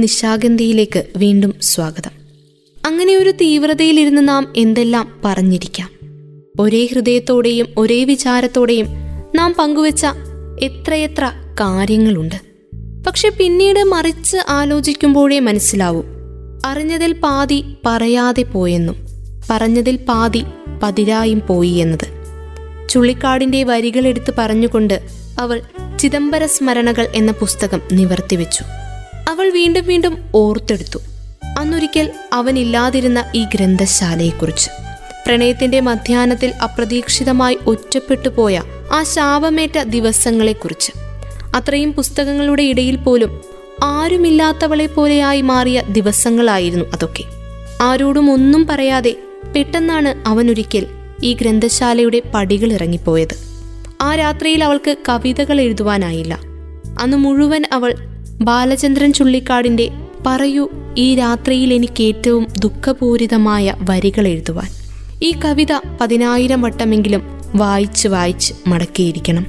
നിശാഗന്ധിയിലേക്ക് 0.00 1.06
വീണ്ടും 1.16 1.54
സ്വാഗതം. 1.62 2.10
അങ്ങനെ 2.86 3.16
ഒരു 3.16 3.30
തീവ്രതയിലിരുന്ന് 3.30 4.28
നാം 4.28 4.52
എന്തെല്ലാം 4.56 5.20
പറഞ്ഞിരിക്കാം? 5.24 5.90
ഒരേ 6.60 6.86
ഹൃദയത്തോടെയും 6.86 7.66
ഒരേ 7.76 8.04
വിചാരത്തോടെയും 8.04 8.86
നാം 9.34 9.54
പങ്കുവച്ച 9.58 10.06
എത്രയെത്ര 10.60 11.30
കാര്യങ്ങളുണ്ട്. 11.60 12.34
പക്ഷെ 13.06 13.28
പിന്നീട് 13.28 13.84
മറിച്ച് 13.84 14.36
ആലോചിക്കുമ്പോഴേ 14.48 15.38
മനസ്സിലാവും 15.38 16.04
അറിഞ്ഞതിൽ 16.66 17.12
പാതി 17.12 17.64
പറയാതെ 17.86 18.42
പോയെന്നും 18.42 18.96
പറഞ്ഞതിൽ 19.50 19.96
പാതി 19.96 20.42
പതിരായും 20.82 21.42
പോയി 21.46 21.70
എന്നത്. 21.70 22.06
ചുള്ളിക്കാടിന്റെ 22.88 23.64
വരികളെടുത്ത് 23.64 24.34
പറഞ്ഞുകൊണ്ട് 24.38 25.02
അവൾ 25.38 25.62
ചിദംബര 25.98 26.46
സ്മരണകൾ 26.46 27.08
എന്ന 27.14 27.32
പുസ്തകം 27.32 27.80
നിവർത്തിവെച്ചു. 27.92 28.64
അവൾ 29.38 29.50
വീണ്ടും 29.50 29.86
വീണ്ടും 29.86 30.18
ഓർത്തെടുത്തു. 30.34 30.98
അന്നൊരിക്കൽ 31.58 32.10
അവനില്ലാതിരുന്ന 32.32 33.24
ഈ 33.34 33.44
ഗ്രന്ഥശാലയെക്കുറിച്ച്. 33.54 34.70
പ്രണയത്തിന്റെ 35.26 35.80
മധ്യാഹ്നത്തിൽ 35.80 36.54
അപ്രതീക്ഷിതമായി 36.62 37.58
ഒറ്റപ്പെട്ടു 37.66 38.28
പോയ 38.28 38.62
ആ 38.92 39.02
ശാപമേറ്റ 39.02 39.78
ദിവസങ്ങളെക്കുറിച്ച്. 39.78 40.92
അത്രയും 41.56 41.92
പുസ്തകങ്ങളുടെ 41.92 42.62
ഇടയിൽ 42.62 42.96
പോലും 42.96 43.40
ആരുമില്ലാത്തവളെ 43.84 44.86
പോലെയായി 44.86 45.40
മാറിയ 45.40 45.82
ദിവസങ്ങളായിരുന്നു 45.88 46.84
അതൊക്കെ. 46.92 47.24
ആരോടും 47.82 48.32
ഒന്നും 48.32 48.66
പറയാതെ 48.66 49.16
പെട്ടെന്നാണ് 49.56 50.28
അവനൊരിക്കൽ 50.28 50.86
ഈ 51.22 51.32
ഗ്രന്ഥശാലയുടെ 51.32 52.22
പടികൾ 52.34 52.72
ഇറങ്ങിപ്പോയത്. 52.72 53.36
ആ 54.00 54.14
രാത്രിയിൽ 54.14 54.64
അവൾക്ക് 54.64 54.96
കവിതകൾ 55.08 55.60
എഴുതുവാനായില്ല. 55.60 56.34
അന്ന് 57.00 57.16
മുഴുവൻ 57.16 57.62
അവൾ 57.72 58.07
ബാലചന്ദ്രൻ 58.40 59.12
ചുള്ളിക്കാടിന്റെ 59.12 59.90
പറയൂ 60.26 60.68
ഈ 60.96 61.14
രാത്രിയിൽ 61.14 61.74
എനിക്ക് 61.74 62.02
ഏറ്റവും 62.02 62.46
ദുഃഖപൂരിതമായ 62.58 63.74
വരികൾ 63.80 64.28
എഴുതുവാൻ. 64.28 64.68
ഈ 65.22 65.34
കവിത 65.44 65.72
പതിനായിരം 66.00 66.62
വട്ടമെങ്കിലും 66.62 67.40
വായിച്ച് 67.54 68.08
വായിച്ച് 68.08 68.54
മടക്കിയിരിക്കണം. 68.66 69.46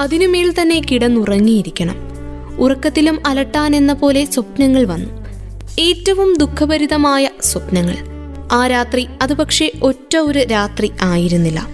അതിനുമേൽ 0.00 0.54
തന്നെ 0.60 0.82
കിടന്നുറങ്ങിയിരിക്കണം. 0.90 1.96
ഉറക്കത്തിലും 2.58 3.26
അലട്ടാൻ 3.26 3.76
എന്ന 3.76 3.92
പോലെ 3.92 4.24
സ്വപ്നങ്ങൾ 4.24 4.84
വന്നു. 4.84 5.26
ഏറ്റവും 5.78 6.36
ദുഃഖഭരിതമായ 6.38 7.28
സ്വപ്നങ്ങൾ. 7.42 7.96
ആ 8.52 8.66
രാത്രി 8.66 9.08
അത് 9.22 9.32
പക്ഷേ 9.32 9.72
ഒറ്റ 9.82 10.16
ഒരു 10.16 10.38
രാത്രി 10.38 10.92
ആയിരുന്നില്ല. 11.02 11.68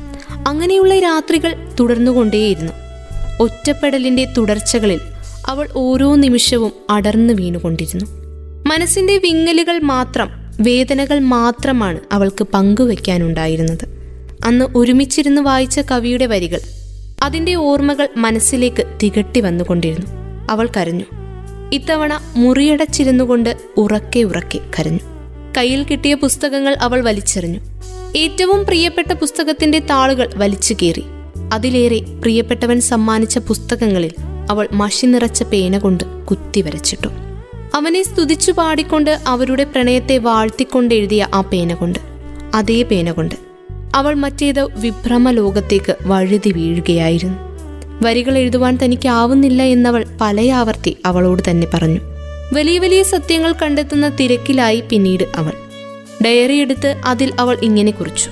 അങ്ങനെയുള്ള 0.49 0.99
രാത്രികൾ 0.99 1.73
തുടർന്നുകൊണ്ടേയിരുന്നു. 1.81 2.73
ഒറ്റപ്പെടലിന്റെ 3.41 4.25
തുടർച്ചകളിൽ 4.25 5.01
അവൾ 5.47 5.69
ഓരോ 5.75 6.15
നിമിഷവും 6.15 6.73
അടർന്നു 6.91 7.35
വീണുകൊണ്ടിരുന്നു. 7.35 8.05
മനസ്സിന്റെ 8.67 9.19
വിങ്ങലുകൾ 9.19 9.79
മാത്രം 9.79 10.31
വേദനകൾ 10.61 11.19
മാത്രമാണ് 11.19 12.01
അവൾക്ക് 12.13 12.45
പങ്കുവെക്കാനുണ്ടായിരുന്നത്. 12.45 13.85
അന്ന് 14.45 14.65
ഒരുമിച്ചിരുന്ന് 14.77 15.43
വായിച്ച 15.43 15.81
കവിയുടെ 15.91 16.27
വരികൾ 16.27 16.61
അതിന്റെ 17.23 17.55
ഓർമ്മകൾ 17.55 18.09
മനസ്സിലേക്ക് 18.17 18.99
തികട്ടി 19.03 19.41
വന്നുകൊണ്ടിരുന്നു. 19.41 20.07
അവൾ 20.51 20.69
കരഞ്ഞു. 20.77 21.05
ഇത്തവണ 21.73 22.21
മുറിയടച്ചിരുന്നുകൊണ്ട് 22.37 23.57
ഉറക്കെ 23.77 24.21
ഉറക്കെ 24.21 24.59
കരഞ്ഞു. 24.79 24.99
കയ്യിൽ 25.57 25.83
കിട്ടിയ 25.83 26.15
പുസ്തകങ്ങൾ 26.15 26.75
അവൾ 26.75 27.01
വലിച്ചെറിഞ്ഞു. 27.01 27.61
ഏറ്റവും 28.17 28.65
പ്രിയപ്പെട്ട 28.67 29.13
പുസ്തകത്തിന്റെ 29.13 29.79
താളുകൾ 29.79 30.31
വലിച്ചു 30.35 30.75
കീറി. 30.83 31.05
അതിലേറെ 31.53 31.99
പ്രിയപ്പെട്ടവൻ 31.99 32.81
സമ്മാനിച്ച 32.81 33.39
പുസ്തകങ്ങളിൽ 33.39 34.11
അവൾ 34.51 34.69
മഷി 34.73 35.07
നിറച്ച 35.07 35.43
പേന 35.43 35.79
കൊണ്ട് 35.79 36.05
കുത്തി 36.25 36.61
വരച്ചിട്ടു. 36.63 37.09
അവനെ 37.75 38.03
സ്തുതിച്ചു 38.03 38.53
പാടിക്കൊണ്ട് 38.53 39.19
അവരുടെ 39.27 39.65
പ്രണയത്തെ 39.65 40.19
വാഴ്ത്തിക്കൊണ്ട് 40.19 40.95
എഴുതിയ 40.95 41.29
ആ 41.35 41.41
പേന 41.41 41.75
കൊണ്ട് 41.75 41.99
അതേ 42.55 42.83
പേന 42.83 43.13
കൊണ്ട് 43.13 43.35
അവൾ 43.95 44.15
മറ്റേത് 44.15 44.81
വിഭ്രമ 44.81 45.31
ലോകത്തേക്ക് 45.31 45.97
വഴുതി 46.07 46.53
വീഴുകയായിരുന്നു. 46.53 47.39
വരികൾ 48.03 48.39
എഴുതുവാൻ 48.39 48.79
തനിക്കാവുന്നില്ല 48.83 49.63
എന്നവൾ 49.63 50.05
പലയാവർത്തി 50.21 50.97
അവളോട് 51.07 51.43
തന്നെ 51.51 51.67
പറഞ്ഞു. 51.75 52.01
വലിയ 52.53 52.79
വലിയ 52.79 53.03
സത്യങ്ങൾ 53.03 53.53
കണ്ടെത്തുന്ന 53.53 54.09
തിരക്കിലായി 54.09 54.81
പിന്നീട് 54.81 55.25
അവൾ. 55.37 55.53
ഡയറി 56.25 56.53
എടുത്ത് 56.53 57.01
അതിൽ 57.05 57.33
അവൾ 57.41 57.59
ഇങ്ങനെ 57.63 57.91
കുറിച്ചു. 57.91 58.31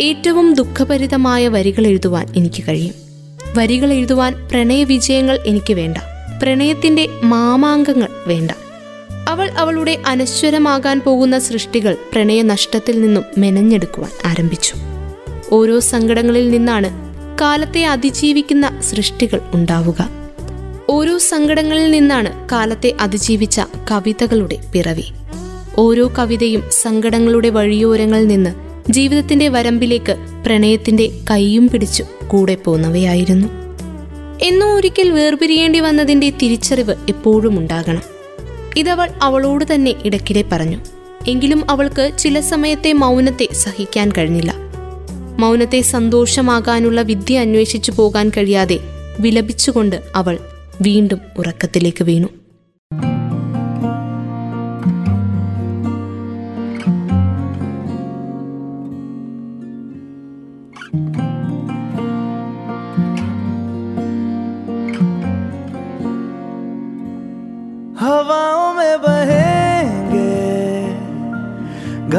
ഏറ്റവും 0.00 0.54
ദുഃഖഭരിതമായ 0.54 1.48
വരികൾ 1.48 1.86
എഴുതുവാൻ 1.86 2.26
എനിക്ക് 2.36 2.62
കഴിയും. 2.68 3.05
വരികൾ 3.54 3.92
എഴുതുവാൻ 3.92 4.48
പ്രണയവിജയങ്ങൾ 4.50 5.38
എനിക്ക് 5.46 5.74
വേണ്ട. 5.74 5.96
പ്രണയത്തിന്റെ 6.42 7.08
മാമാങ്കങ്ങൾ 7.22 8.08
വേണ്ട. 8.26 8.50
അവൾ 9.28 9.50
അവളുടെ 9.50 9.98
അനശ്വരമാകാൻ 10.06 11.00
പോകുന്ന 11.00 11.38
സൃഷ്ടികൾ 11.38 11.96
പ്രണയ 12.12 12.42
നഷ്ടത്തിൽ 12.42 13.00
നിന്നും 13.00 13.24
മെനഞ്ഞെടുക്കുവാൻ 13.38 14.10
ആരംഭിച്ചു. 14.24 14.74
ഓരോ 15.52 15.80
സങ്കടങ്ങളിൽ 15.80 16.50
നിന്നാണ് 16.50 17.16
കാലത്തെ 17.40 17.84
അതിജീവിക്കുന്ന 17.84 18.80
സൃഷ്ടികൾ 18.80 19.40
ഉണ്ടാവുക. 19.54 20.10
ഓരോ 20.88 21.18
സങ്കടങ്ങളിൽ 21.18 21.90
നിന്നാണ് 21.90 22.48
കാലത്തെ 22.52 22.92
അതിജീവിച്ച 23.00 23.60
കവിതകളുടെ 23.90 24.58
പിറവി. 24.72 25.04
ഓരോ 25.78 26.12
കവിതയും 26.18 26.62
സങ്കടങ്ങളുടെ 26.82 27.50
വഴിയോരങ്ങളിൽ 27.50 28.26
നിന്ന് 28.26 28.65
ജീവിതത്തിന്റെ 28.90 29.48
വരമ്പിലേക്ക് 29.48 30.16
പ്രണയത്തിന്റെ 30.46 31.10
കൈയും 31.30 31.68
പിടിച്ചു 31.68 32.04
കൂടെ 32.26 32.54
പോന്നവയായിരുന്നു. 32.54 33.48
എന്നും 34.42 34.74
ഒരിക്കൽ 34.74 35.10
വേർപിരിയേണ്ടി 35.10 35.80
വന്നതിന്റെ 35.80 36.30
തിരിച്ചറിവ് 36.30 36.94
എപ്പോഴും 37.08 37.58
ഉണ്ടാകണം. 37.58 38.02
ഇതവൾ 38.76 39.10
അവളോട് 39.22 39.64
തന്നെ 39.74 39.94
ഇടയ്ക്കിടെ 40.04 40.44
പറഞ്ഞു 40.52 40.78
എങ്കിലും 41.28 41.70
അവൾക്ക് 41.70 42.10
ചില 42.18 42.40
സമയത്തെ 42.40 42.92
മൗനത്തെ 42.92 43.48
സഹിക്കാൻ 43.52 44.12
കഴിഞ്ഞില്ല. 44.18 44.54
മൗനത്തെ 45.38 45.80
സന്തോഷമാകാനുള്ള 45.80 47.02
വിദ്യ 47.02 47.38
അന്വേഷിച്ചു 47.38 47.92
പോകാൻ 47.92 48.30
കഴിയാതെ 48.36 48.78
വിലപിച്ചുകൊണ്ട് 49.20 50.02
അവൾ 50.14 50.38
വീണ്ടും 50.82 51.18
ഉറക്കത്തിലേക്ക് 51.38 52.04
വീണു. 52.04 52.28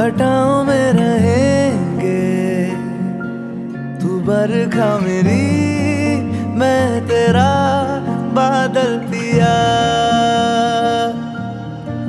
घटाओं 0.07 0.63
में 0.63 0.91
रहेंगे। 0.93 2.19
तू 3.99 4.19
बरखा 4.19 4.87
मेरी, 4.97 5.47
मैं 6.59 7.07
तेरा 7.07 7.49
बादल 8.37 8.95
पिया। 9.09 9.55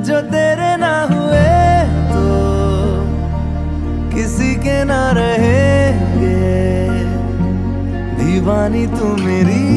जो 0.03 0.21
तेरे 0.29 0.69
ना 0.77 0.93
हुए 1.11 1.49
तो 2.11 2.23
किसी 4.15 4.53
के 4.55 4.77
ना 4.83 5.01
रहेंगे। 5.11 6.39
दीवानी 8.15 8.85
तू 8.87 9.15
मेरी, 9.25 9.67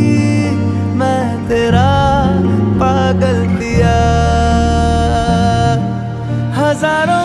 मैं 0.96 1.24
तेरा 1.48 1.90
पागल 2.78 3.42
पिया। 3.56 3.96
हज़ारों 6.56 7.21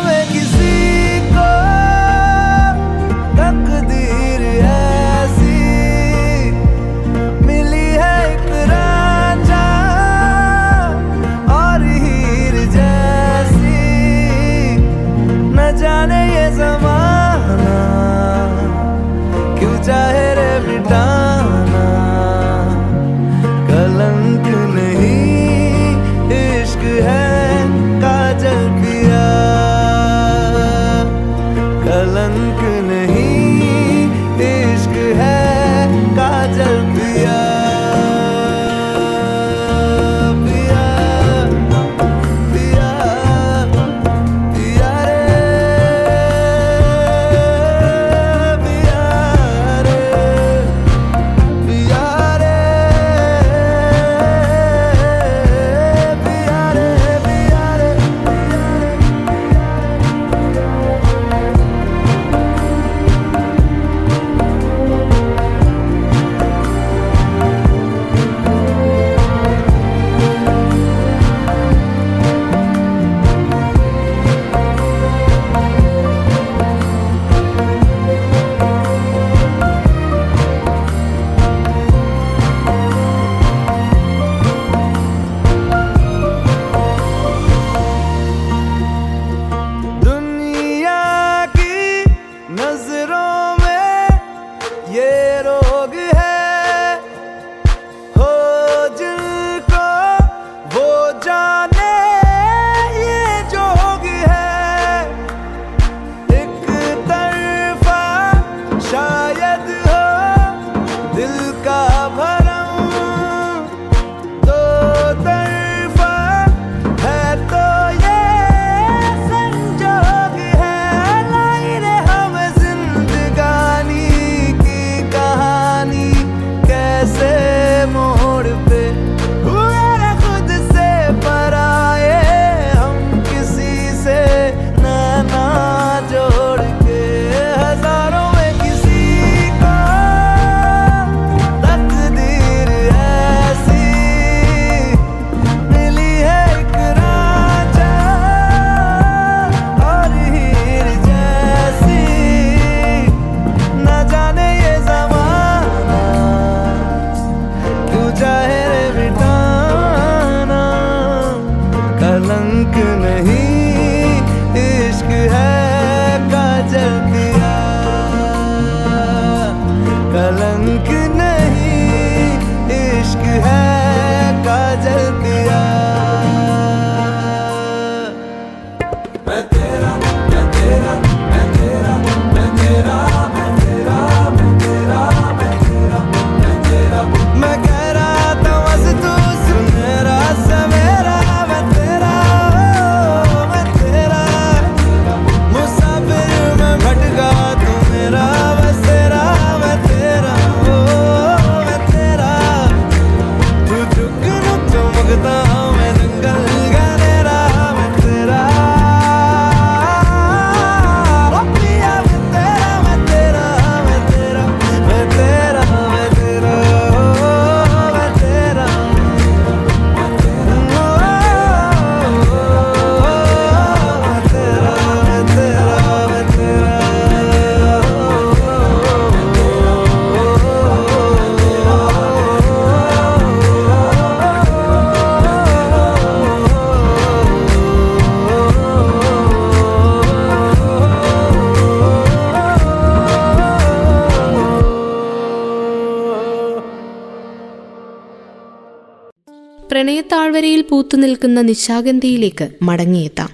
പൂത്തുനിൽക്കുന്ന 251.08 251.42
നിശാഗന്ധിയിലേക്ക് 251.42 252.48
മടങ്ങിയെത്താം. 252.62 253.30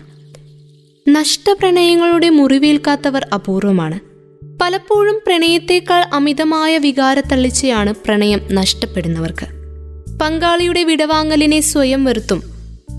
നഷ്ടപ്രണയങ്ങളുടെ 1.07 2.29
മുറിവേൽക്കാത്തവർ 2.29 3.27
അപൂർവമാണ്. 3.33 3.99
പലപ്പോഴും 4.61 5.19
പ്രണയത്തേക്കാൾ 5.25 6.01
അമിതമായ 6.13 6.77
വികാരത്തള്ളിച്ചയാണ് 6.77 7.93
പ്രണയം 8.05 8.41
നഷ്ടപ്പെടുന്നവർക്ക്. 8.51 9.47
പങ്കാളിയുടെ 10.21 10.83
വിടവാങ്ങലിനെ 10.83 11.59
സ്വയം 11.61 12.05
വെറുത്തും 12.05 12.43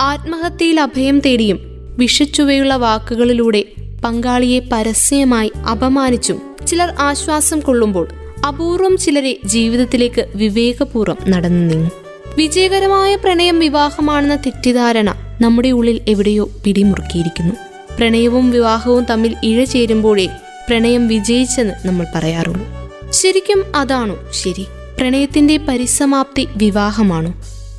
ആത്മഹത്യയിൽ 0.01 0.81
അഭയം 0.81 1.21
തേടിയും 1.21 1.59
വിഷച്ചുവയുള്ള 1.99 2.77
വാക്കുകളിലൂടെ 2.77 3.65
പങ്കാളിയെ 4.05 4.61
പരസ്യമായി 4.73 5.53
അപമാനിച്ചും 5.73 6.41
ചിലർ 6.67 6.91
ആശ്വാസം 7.01 7.61
കൊള്ളുമ്പോൾ 7.61 8.09
അപൂർവം 8.49 8.97
ചിലരെ 8.97 9.39
ജീവിതത്തിലേക്ക് 9.45 10.27
വിവേകപൂർവം 10.35 11.31
നടന്നു 11.31 11.75
നീങ്ങും. 11.75 12.04
വിജയകരമായ 12.39 13.17
പ്രണയം 13.17 13.59
വിവാഹമാണെന്ന 13.59 14.37
തെറ്റിദ്ധാരണ 14.37 15.39
നമ്മുടെ 15.41 15.69
ഉള്ളിൽ 15.69 16.01
എവിടെയോ 16.09 16.51
പിടിമുറുക്കിയിരിക്കുന്നു. 16.65 17.55
പ്രണയവും 17.99 18.51
വിവാഹവും 18.51 19.05
തമ്മിൽ 19.05 19.37
ഇഴചേരുമ്പോഴേ 19.43 20.27
പ്രണയം 20.69 21.09
വിജയിച്ചെന്ന് 21.09 21.89
നമ്മൾ 21.89 22.07
പറയാറുള്ളൂ 22.15 22.67
ശരിക്കും 23.11 23.77
അതാണോ 23.77 24.19
ശരി? 24.33 24.67
പ്രണയത്തിന്റെ 24.99 25.57
പരിസമാപ്തി 25.57 26.49
വിവാഹമാണോ? 26.57 27.35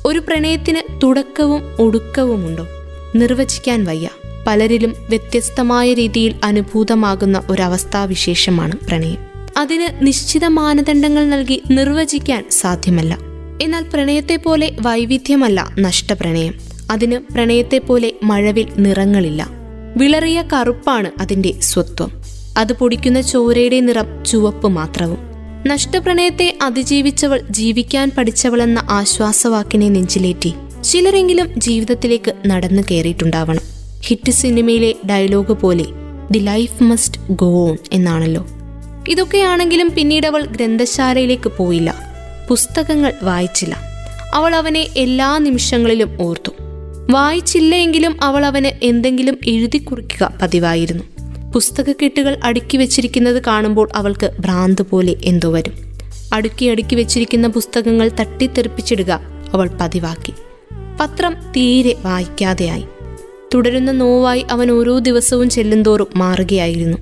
ഒരു 0.06 0.18
പ്രണയത്തിന് 0.18 1.00
തുടക്കവും 1.02 1.62
ഒടുക്കവുമുണ്ടോ? 1.80 2.66
നിർവചിക്കാൻ 3.16 3.84
വയ്യ. 3.84 4.08
പലരിലും 4.46 4.94
വ്യത്യസ്തമായ 5.10 5.94
രീതിയിൽ 5.94 6.34
അനുഭൂതമാകുന്ന 6.44 7.42
ഒരവസ്ഥാവിശേഷമാണ് 7.50 8.72
പ്രണയം. 8.88 9.18
അതിന് 9.56 10.06
നിശ്ചിത 10.06 10.44
മാനദണ്ഡങ്ങൾ 10.44 11.24
നൽകി 11.24 11.62
നിർവചിക്കാൻ 11.70 12.44
സാധ്യമല്ല. 12.50 13.18
എന്നാൽ 13.62 13.84
പ്രണയത്തെ 13.94 14.36
പോലെ 14.36 14.76
വൈവിധ്യമല്ല 14.80 15.74
നഷ്ടപ്രണയം. 15.78 16.54
അതിന് 16.90 17.32
പ്രണയത്തെ 17.32 17.78
പോലെ 17.78 18.12
മഴവിൽ 18.22 18.66
നിറങ്ങളില്ല. 18.78 19.50
വിളറിയ 19.96 20.44
കറുപ്പാണ് 20.52 21.10
അതിന്റെ 21.20 21.54
സ്വത്വം. 21.60 22.22
അത് 22.58 22.72
പൊടിക്കുന്ന 22.72 23.20
ചോരയുടെ 23.20 23.80
നിറം 23.80 24.24
ചുവപ്പ് 24.24 24.68
മാത്രവും. 24.68 25.18
നഷ്ടപ്രണയത്തെ 25.66 26.58
അതിജീവിച്ചവൾ 26.62 27.40
ജീവിക്കാൻ 27.50 28.10
പഠിച്ചവളെന്ന 28.18 28.86
ആശ്വാസവാക്കിനെ 28.90 29.88
നെഞ്ചിലേറ്റി 29.88 30.54
ചിലരെങ്കിലും 30.84 31.60
ജീവിതത്തിലേക്ക് 31.60 32.34
നടന്നു 32.46 32.82
കയറിയിട്ടുണ്ടാവണം. 32.90 33.60
ഹിറ്റ് 34.00 34.30
സിനിമയിലെ 34.30 34.94
ഡയലോഗ് 35.10 35.52
പോലെ 35.52 35.84
the 36.30 36.38
life 36.38 36.82
must 36.82 37.20
go 37.30 37.68
on 37.68 37.76
എന്നാണല്ലോ. 37.92 38.46
ഇതൊക്കെയാണെങ്കിലും 39.08 39.90
പിന്നീട് 39.90 40.26
അവൾ 40.26 40.46
ഗ്രന്ഥശാലയിലേക്ക് 40.46 41.50
പോയില്ല. 41.56 42.15
പുസ്തകങ്ങൾ 42.48 43.12
വായിച്ചില്ല. 43.22 43.76
അവൾ 44.34 44.54
അവനെ 44.54 44.88
എല്ലാ 44.96 45.38
നിമിഷങ്ങളിലും 45.38 46.18
ഓർത്തു. 46.20 46.50
വായിച്ചില്ലെങ്കിലും 47.10 48.24
അവൾ 48.24 48.46
അവന് 48.46 48.84
എന്തെങ്കിലും 48.84 49.38
എഴുതി 49.46 49.78
കുറിക്കുക 49.78 50.34
പതിവായിരുന്നു. 50.42 51.04
പുസ്തകക്കെട്ടുകൾ 51.52 52.40
അടുക്കി 52.44 52.76
വെച്ചിരിക്കുന്നത് 52.76 53.42
കാണുമ്പോൾ 53.46 53.88
അവൾക്ക് 53.94 54.30
ഭ്രാന്ത് 54.40 54.82
പോലെ 54.82 55.16
എന്തോ 55.24 55.52
വരും. 55.52 55.72
അടുക്കി 56.32 56.66
അടുക്കി 56.66 56.94
വെച്ചിരിക്കുന്ന 56.94 57.48
പുസ്തകങ്ങൾ 57.48 58.10
തട്ടിത്തെറിപ്പിച്ചിടുക 58.20 59.20
അവൾ 59.54 59.70
പതിവാക്കി. 59.80 60.32
പത്രം 61.00 61.36
തീരെ 61.56 61.94
വായിക്കാതെയായി. 62.02 62.84
തുടരുന്ന 63.54 63.92
നോവായി 63.92 64.46
അവൻ 64.50 64.70
ഓരോ 64.70 64.98
ദിവസവും 64.98 65.50
ചെല്ലുന്തോറും 65.50 66.06
മാറുകയായിരുന്നു. 66.14 66.98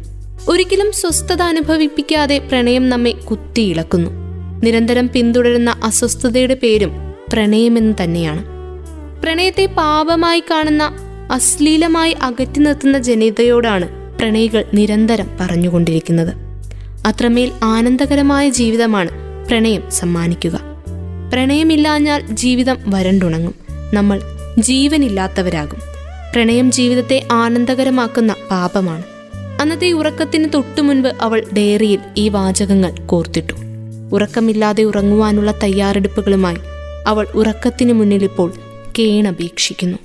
ഒരിക്കലും 0.49 0.93
സ്വസ്ഥത 0.93 1.43
അനുഭവിപ്പിക്കാതെ 1.43 2.39
പ്രണയം 2.39 2.89
നമ്മെ 2.89 3.11
കുത്തിയിളക്കുന്നു. 3.11 4.24
നിരന്തരം 4.65 5.11
പിന്തുടരുന്ന 5.15 5.71
അസ്വസ്ഥതയുടെ 5.85 6.55
പേരും 6.55 7.15
പ്രണയമെന്ന് 7.33 7.95
തന്നെയാണ്. 8.03 8.45
പ്രണയത്തെ 9.23 9.67
പാപമായി 9.67 10.43
കാണുന്ന 10.51 10.95
അശ്ലീലമായി 11.33 12.13
അകറ്റി 12.13 12.59
നിർത്തുന്ന 12.59 12.99
ജനതയോടാണ് 12.99 13.89
പ്രണയികൾ 14.19 14.65
നിരന്തരം 14.75 15.29
പറഞ്ഞുകൊണ്ടിരിക്കുന്നത്. 15.41 16.35
അത്രമേൽ 17.07 17.53
ആനന്ദകരമായ 17.65 18.49
ജീവിതമാണ് 18.49 19.11
പ്രണയം 19.49 19.83
സമ്മാനിക്കുക. 19.91 20.61
പ്രണയമില്ലാഞ്ഞാൽ 21.33 22.27
ജീവിതം 22.27 22.77
വരണ്ടുണങ്ങും. 22.87 23.55
നമ്മൾ 23.95 24.23
ജീവനില്ലാത്തവരാകും. 24.59 25.79
പ്രണയം 26.35 26.73
ജീവിതത്തെ 26.73 27.27
ആനന്ദകരമാക്കുന്ന 27.33 28.35
പാപമാണ്. 28.51 29.03
അന്നത്തെ 29.61 29.93
ഉറക്കത്തിന് 29.93 30.49
തൊട്ടു 30.55 30.81
മുൻപ് 30.81 31.09
അവൾ 31.21 31.45
ഡയറിയിൽ 31.59 31.99
ഈ 32.17 32.29
വാചകങ്ങൾ 32.29 33.07
കോർത്തിട്ടു. 33.07 33.64
ഉറക്കമില്ലാതെ 34.15 34.85
ഉറങ്ങുവാനുള്ള 34.85 35.51
തയ്യാറെടുപ്പുകളുമായി 35.63 36.61
അവൾ 37.07 37.27
ഉറക്കത്തിന് 37.35 37.93
മുന്നിലിപ്പോൾ 37.93 38.51
കേണപേക്ഷിക്കുന്നു. 38.99 39.99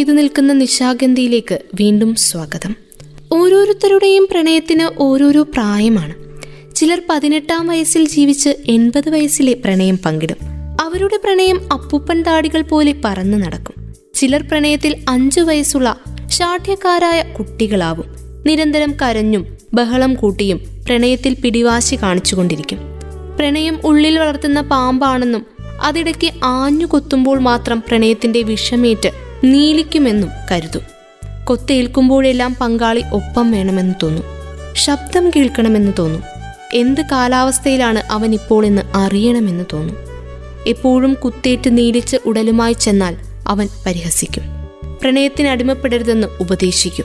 പെയ്തു 0.00 0.12
നിൽക്കുന്ന 0.12 0.52
നിശാഗന്ധിയിലേക്ക് 0.52 1.58
വീണ്ടും 1.74 2.14
സ്വാഗതം. 2.14 2.76
ഓരോരുത്തരുടെയും 3.32 4.28
പ്രണയത്തിന് 4.30 4.88
ഓരോരോ 4.98 5.42
പ്രായമാണ്. 5.42 6.14
ചിലർ 6.74 7.02
പതിനെട്ടാം 7.10 7.66
വയസ്സിൽ 7.66 8.08
ജീവിച്ച് 8.08 8.48
എൺപത് 8.68 9.10
വയസ്സിലെ 9.10 9.52
പ്രണയം 9.52 9.98
പങ്കിടും. 9.98 10.36
അവരുടെ 10.80 11.16
പ്രണയം 11.24 11.72
അപ്പൂപ്പൻ 11.72 12.22
താടികൾ 12.22 12.62
പോലെ 12.62 12.94
പറന്നു 13.04 13.36
നടക്കും. 13.36 13.94
ചിലർ 14.14 14.42
പ്രണയത്തിൽ 14.42 15.04
അഞ്ചു 15.08 15.40
വയസ്സുള്ള 15.40 16.00
ശാഠ്യക്കാരായ 16.26 17.22
കുട്ടികളാവും. 17.38 18.04
നിരന്തരം 18.46 18.94
കരഞ്ഞും 19.02 19.58
ബഹളം 19.74 20.14
കൂട്ടിയും 20.14 20.60
പ്രണയത്തിൽ 20.86 21.34
പിടിവാശി 21.34 21.96
കാണിച്ചുകൊണ്ടിരിക്കും. 21.96 22.78
പ്രണയം 23.38 23.80
ഉള്ളിൽ 23.84 24.18
വളർത്തുന്ന 24.18 24.60
പാമ്പാണെന്നും 24.60 25.46
അതിടയ്ക്ക് 25.82 26.30
ആഞ്ഞു 26.44 26.86
കൊത്തുമ്പോൾ 26.86 27.38
മാത്രം 27.38 27.82
പ്രണയത്തിന്റെ 27.88 28.42
വിഷമേറ്റ് 28.42 29.29
നീലിക്കുമെന്നും 29.44 30.30
കരുതും. 30.50 30.82
കൊത്തേൽക്കുമ്പോഴെല്ലാം 31.44 32.56
പങ്കാളി 32.60 33.02
ഒപ്പം 33.12 33.50
വേണമെന്ന് 33.50 33.94
തോന്നും. 34.02 34.24
ശബ്ദം 34.72 35.30
കേൾക്കണമെന്ന് 35.30 35.92
തോന്നും. 35.98 36.22
എന്ത് 36.74 37.00
കാലാവസ്ഥയിലാണ് 37.12 38.02
അവൻ 38.10 38.34
ഇപ്പോൾ 38.34 38.66
എന്ന് 38.66 38.82
അറിയണമെന്ന് 38.94 39.64
തോന്നും. 39.72 39.96
എപ്പോഴും 40.66 41.14
കുത്തേറ്റ് 41.14 41.78
നീലിച്ച് 41.78 42.16
ഉടലുമായി 42.26 42.72
ചെന്നാൽ 42.72 43.16
അവൻ 43.46 43.68
പരിഹസിക്കും. 43.86 44.42
പ്രണയത്തിന് 45.02 45.48
അടിമപ്പെടരുതെന്ന് 45.48 46.26
ഉപദേശിക്കും. 46.40 47.04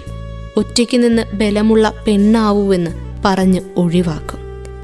ഒറ്റയ്ക്ക് 0.57 0.97
നിന്ന് 0.97 1.23
ബലമുള്ള 1.33 1.93
പെണ്ണാവൂവെന്ന് 2.07 2.91
പറഞ്ഞ് 3.25 3.61
ഒഴിവാക്കും. 3.77 4.39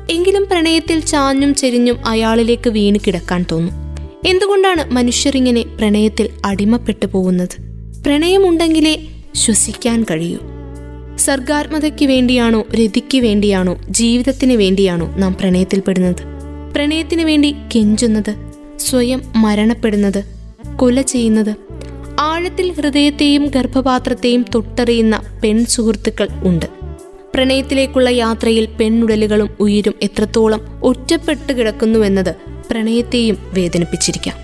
എങ്കിലും 0.10 0.46
പ്രണയത്തിൽ 0.52 1.00
ചാഞ്ഞും 1.00 1.56
ചെരിഞ്ഞും 1.56 2.08
അയാളിലേക്ക് 2.08 2.70
വീണ് 2.70 3.00
കിടക്കാൻ 3.08 3.46
തോന്നും. 3.52 3.91
എന്തുകൊണ്ടാണ് 4.28 4.92
മനുഷ്യർ 4.92 5.38
ഇങ്ങനെ 5.38 5.62
പ്രണയത്തിൽ 5.62 6.30
അടിമപ്പെട്ടു 6.46 7.06
പോകുന്നത്? 7.06 7.62
പ്രണയമുണ്ടെങ്കിലേ 8.06 9.08
ശ്വസിക്കാൻ 9.36 10.06
കഴിയൂ. 10.12 10.40
സർഗാത്മതയ്ക്ക് 11.18 12.06
വേണ്ടിയാണോ 12.06 12.66
രതിക്ക് 12.76 13.18
വേണ്ടിയാണോ 13.18 13.78
ജീവിതത്തിന് 13.90 14.54
വേണ്ടിയാണോ 14.54 15.16
നാം 15.18 15.34
പ്രണയത്തിൽപ്പെടുന്നത്? 15.34 16.24
പ്രണയത്തിന് 16.74 17.22
വേണ്ടി 17.22 17.56
കെഞ്ചുന്നത് 17.76 18.36
സ്വയം 18.80 19.22
മരണപ്പെടുന്നത് 19.36 20.24
കൊല 20.76 21.02
ചെയ്യുന്നത് 21.02 21.56
ആഴത്തിൽ 22.20 22.72
ഹൃദയത്തെയും 22.72 23.46
ഗർഭപാത്രത്തെയും 23.46 24.46
തൊട്ടറിയുന്ന 24.56 25.22
പെൺ 25.44 25.66
സുഹൃത്തുക്കൾ 25.66 26.28
ഉണ്ട്. 26.44 26.66
പ്രണയത്തിലേക്കുള്ള 27.36 28.10
യാത്രയിൽ 28.10 28.66
പെണ്ണുടലുകളും 28.66 29.50
ഉയിരും 29.60 29.94
എത്രത്തോളം 30.02 30.62
ഒറ്റപ്പെട്ട് 30.84 31.54
കിടക്കുന്നുവെന്നത് 31.54 32.36
പ്രണയത്തെയും 32.72 33.38
വേദനിപ്പിച്ചിരിക്കാം. 33.54 34.38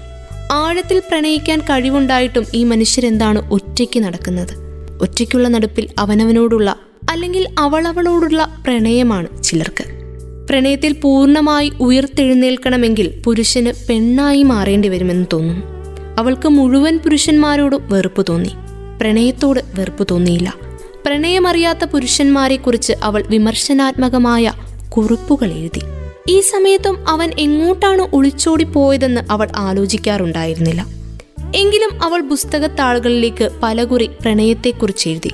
ആഴത്തിൽ 0.52 1.00
പ്രണയിക്കാൻ 1.00 1.60
കഴിവുണ്ടായിട്ടും 1.60 2.46
ഈ 2.54 2.64
മനുഷ്യരെന്താണ് 2.64 3.52
ഒറ്റയ്ക്ക് 3.52 4.00
നടക്കുന്നത്? 4.00 4.54
ഒറ്റയ്ക്കുള്ള 5.02 5.48
നടപ്പിൽ 5.48 5.90
അവനവനോടുള്ള 5.98 6.76
അല്ലെങ്കിൽ 7.10 7.48
അവളവളോടുള്ള 7.60 8.62
പ്രണയമാണ് 8.64 9.44
ചിലർക്ക്. 9.44 9.84
പ്രണയത്തിൽ 10.50 10.94
പൂർണമായി 10.94 11.70
ഉയർത്തെഴുന്നേൽക്കണമെങ്കിൽ 11.80 13.22
പുരുഷന് 13.26 13.74
പെണ്ണായി 13.90 14.44
മാറേണ്ടി 14.44 14.90
വരുമെന്ന് 14.90 15.26
തോന്നുന്നു 15.34 15.66
അവൾക്ക് 16.18 16.50
മുഴുവൻ 16.50 16.98
പുരുഷന്മാരോടും 16.98 17.90
വെറുപ്പ് 17.90 18.26
തോന്നി. 18.30 18.54
പ്രണയത്തോട് 19.02 19.60
വെറുപ്പ് 19.76 20.08
തോന്നിയില്ല. 20.12 20.54
പ്രണയമറിയാത്ത 21.06 21.86
പുരുഷന്മാരെക്കുറിച്ച് 21.86 22.94
അവൾ 23.04 23.24
വിമർശനാത്മകമായ 23.30 24.54
കുറിപ്പുകൾ 24.98 25.52
എഴുതി. 25.54 25.82
ഈ 26.30 26.42
സമയത്തും 26.42 27.08
അവൻ 27.08 27.32
എങ്ങോട്ടാണ് 27.40 28.16
ഒളിച്ചോടി 28.16 28.64
പോയതെന്ന് 28.64 29.22
അവൾ 29.32 29.48
ആലോചിക്കാറുണ്ടായിരുന്നില്ല. 29.56 30.86
എങ്കിലും 31.56 32.04
അവൾ 32.04 32.22
പുസ്തകത്താളുകളിലേക്ക് 32.22 33.50
പലകുറി 33.64 34.10
പ്രണയത്തെക്കുറിച്ച് 34.22 35.10
എഴുതി. 35.10 35.32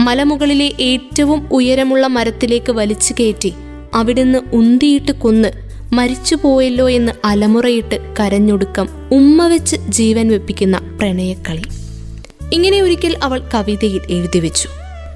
മലമുകളിലെ 0.00 0.72
ഏറ്റവും 0.80 1.48
ഉയരമുള്ള 1.52 2.06
മരത്തിലേക്ക് 2.06 2.72
വലിച്ചു 2.72 3.14
കയറ്റി 3.20 3.54
അവിടുന്ന് 3.94 4.38
ഉന്തിയിട്ട് 4.52 5.12
കൊന്ന് 5.12 5.52
മരിച്ചുപോയല്ലോ 5.92 6.90
എന്ന് 6.90 7.12
അലമുറയിട്ട് 7.24 8.14
കരഞ്ഞൊടുക്കം 8.20 8.88
ഉമ്മ 9.12 9.46
വെച്ച് 9.46 9.76
ജീവൻ 9.88 10.28
വെപ്പിക്കുന്ന 10.28 10.96
പ്രണയക്കളി. 11.00 11.62
ഇങ്ങനെ 12.52 12.82
ഒരിക്കൽ 12.82 13.16
അവൾ 13.22 13.42
കവിതയിൽ 13.54 14.00
എഴുതി 14.10 14.38
വെച്ചു. 14.38 14.68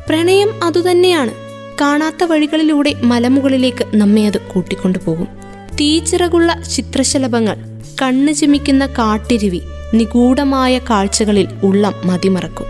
പ്രണയം 0.08 0.64
അതുതന്നെയാണ്. 0.64 1.49
കാണാത്ത 1.80 2.24
വഴികളിലൂടെ 2.24 2.94
മലമുകളിലേക്ക് 3.02 3.96
നമ്മെ 3.96 4.26
അത് 4.26 4.40
കൂട്ടിക്കൊണ്ടുപോകും. 4.40 5.28
തീച്ചിറകുള്ള 5.80 6.62
ചിത്രശലഭങ്ങൾ 6.62 7.56
കണ്ണു 8.02 8.32
ചിമിക്കുന്ന 8.32 8.86
കാട്ടിരുവി 8.86 9.60
നിഗൂഢമായ 9.94 10.78
കാഴ്ചകളിൽ 10.78 11.48
ഉള്ളം 11.62 11.94
മതിമറക്കും. 12.04 12.66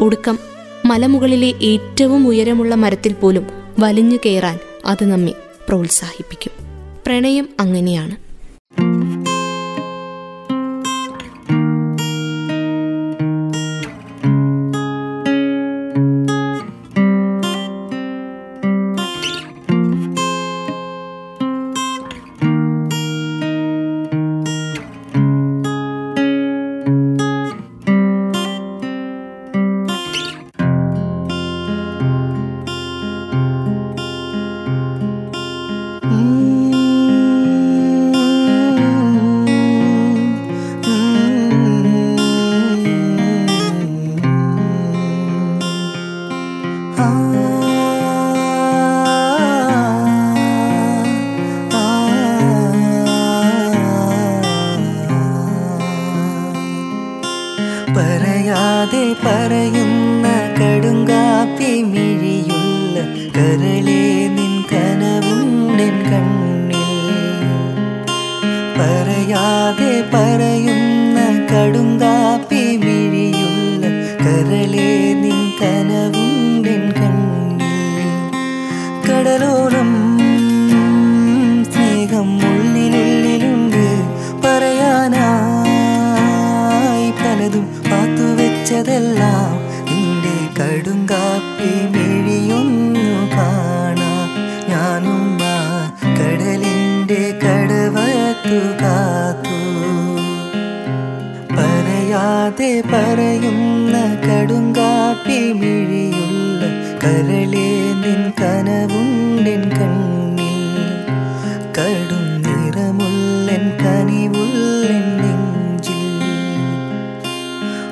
ഒടുക്കം 0.00 0.38
മലമുകളിലെ 0.84 1.54
ഏറ്റവും 1.62 2.28
ഉയരമുള്ള 2.28 2.74
മരത്തിൽ 2.74 3.12
പോലും 3.12 3.46
വലിഞ്ഞു 3.78 4.16
കയറാൻ 4.26 4.58
അത് 4.86 5.04
നമ്മെ 5.04 5.32
പ്രോത്സാഹിപ്പിക്കും. 5.68 6.52
പ്രണയം 7.06 7.48
അങ്ങനെയാണ്. 7.60 8.25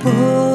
不 0.04 0.53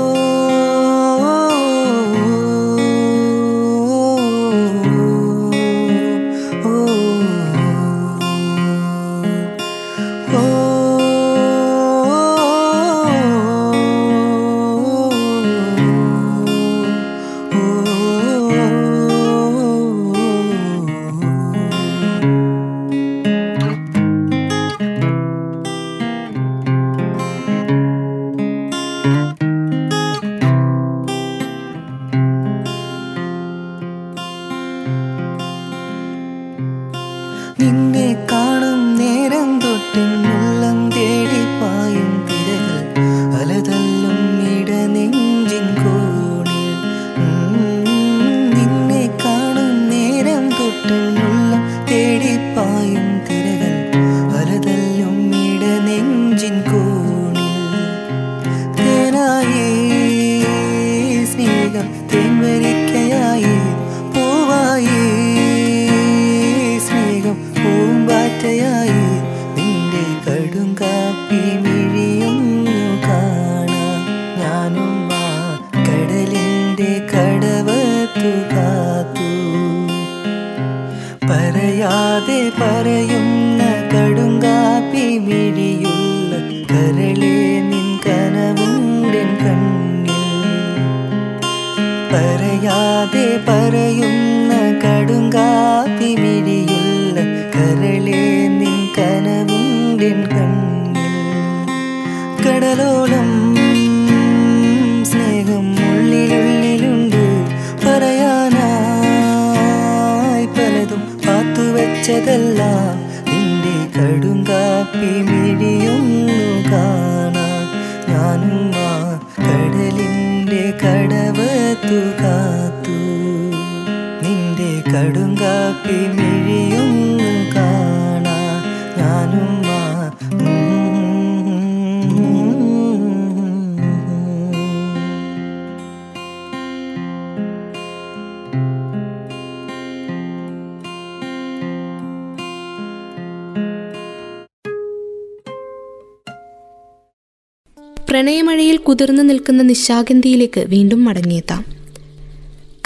കുതിർന്നു 148.89 149.23
നിൽക്കുന്ന 149.23 149.63
നിശാഗന്ധിയിലേക്ക് 149.63 150.61
വീണ്ടും 150.61 151.05
മടങ്ങിയെത്താം. 151.05 151.65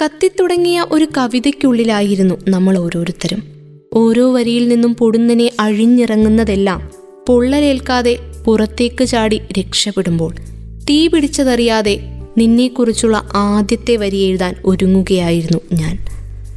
കത്തിത്തുടങ്ങിയ 0.03 0.85
ഒരു 0.91 1.07
കവിതയ്ക്കുള്ളിലായിരുന്നു 1.17 2.35
നമ്മൾ 2.47 2.77
ഓരോരുത്തരും. 2.77 3.43
ഓരോ 3.93 4.33
വരിയിൽ 4.33 4.67
നിന്നും 4.67 4.95
പൊടുന്നനെ 4.95 5.51
അഴിഞ്ഞിറങ്ങുന്നതെല്ലാം 5.59 6.91
പൊള്ളലേൽക്കാതെ 7.27 8.19
പുറത്തേക്ക് 8.45 9.05
ചാടി 9.05 9.41
രക്ഷപ്പെടുമ്പോൾ 9.59 10.35
തീ 10.89 11.07
പിടിച്ചതറിയാതെ 11.07 11.99
നിന്നെക്കുറിച്ചുള്ള 12.37 13.29
ആദ്യത്തെ 13.33 13.95
വരി 13.95 14.17
എഴുതാൻ 14.17 14.55
ഒരുങ്ങുകയായിരുന്നു 14.65 15.59
ഞാൻ. 15.73 16.05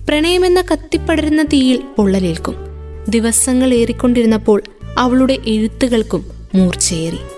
പ്രണയമെന്ന 0.09 0.65
കത്തിപ്പടരുന്ന 0.73 1.43
തീയിൽ 1.43 1.83
പൊള്ളലേൽക്കും. 1.97 2.55
ദിവസങ്ങൾ 3.09 3.75
ഏറിക്കൊണ്ടിരുന്നപ്പോൾ 3.75 4.63
അവളുടെ 4.99 5.39
എഴുത്തുകൾക്കും 5.47 6.27
മൂർച്ചയേറി. 6.55 7.36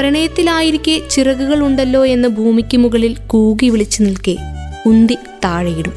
പ്രണയത്തിലായിരിക്കെ 0.00 1.02
ചിറകുകളുണ്ടല്ലോ 1.10 2.06
എന്ന് 2.06 2.28
ഭൂമിക്ക് 2.28 2.76
മുകളിൽ 2.76 3.16
കൂകി 3.26 3.68
വിളിച്ചു 3.68 4.02
നിൽക്കെ. 4.02 4.36
ഉന്തി 4.86 5.14
താഴെയിടും. 5.44 5.92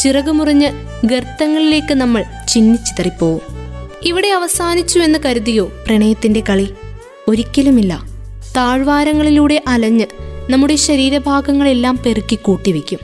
ചിറകു 0.00 0.30
മുറിഞ്ഞ് 0.30 0.68
ഗർത്തങ്ങളിലേക്ക് 1.06 1.94
നമ്മൾ 1.94 2.24
ചിന്നിച്ചിതറിപ്പോവും. 2.48 3.40
ഇവിടെ 4.02 4.28
അവസാനിച്ചു 4.28 4.98
എന്ന് 4.98 5.18
കരുതിയോ 5.24 5.72
പ്രണയത്തിന്റെ 5.86 6.42
കളി? 6.50 6.68
ഒരിക്കലുമില്ല. 7.28 8.06
താഴ്വാരങ്ങളിലൂടെ 8.56 9.62
അലഞ്ഞ് 9.68 10.06
നമ്മുടെ 10.50 10.76
ശരീരഭാഗങ്ങളെല്ലാം 10.76 11.98
പെറുക്കി 12.06 12.34
കൂട്ടിവെക്കും 12.34 12.98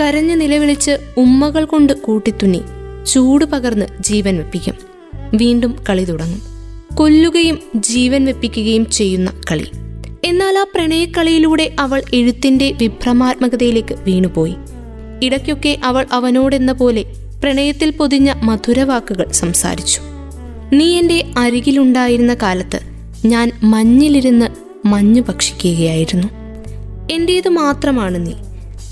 കരഞ്ഞ് 0.00 0.40
നിലവിളിച്ച് 0.40 0.98
ഉമ്മകൾ 1.16 1.64
കൊണ്ട് 1.64 1.92
കൂട്ടിത്തുന്നി 1.92 2.62
ചൂട് 3.06 3.44
പകർന്ന് 3.44 3.86
ജീവൻ 4.00 4.36
വെപ്പിക്കും. 4.36 4.74
വീണ്ടും 5.34 5.76
കളി 5.88 6.04
തുടങ്ങും. 6.04 6.42
കൊല്ലുകയും 6.94 7.58
ജീവൻ 7.76 8.24
വെപ്പിക്കുകയും 8.24 8.90
ചെയ്യുന്ന 8.90 9.40
കളി. 9.52 9.66
ആ 10.58 10.66
പ്രണയക്കളിയിലൂടെ 10.74 11.74
അവൾ 11.80 12.02
എഴുത്തിന്റെ 12.14 12.72
വിഭ്രമാത്മകതയിലേക്ക് 12.72 13.94
വീണുപോയി. 13.94 14.54
ഇടയ്ക്കൊക്കെ 15.22 15.78
അവൾ 15.84 16.06
അവനോടെന്ന 16.12 16.72
പോലെ 16.72 17.04
പ്രണയത്തിൽ 17.42 17.90
പൊതിഞ്ഞ 17.90 18.32
മധുരവാക്കുകൾ 18.42 19.30
സംസാരിച്ചു. 19.30 20.00
നീ 20.72 20.98
എന്റെ 20.98 21.24
അരികിലുണ്ടായിരുന്ന 21.38 22.34
കാലത്ത് 22.34 22.80
ഞാൻ 23.26 23.52
മഞ്ഞിലിരുന്ന് 23.62 24.46
മഞ്ഞു 24.86 25.20
ഭക്ഷിക്കുകയായിരുന്നു. 25.20 26.28
എന്റേതു 27.10 27.48
മാത്രമാണ് 27.48 28.26
നീ? 28.26 28.32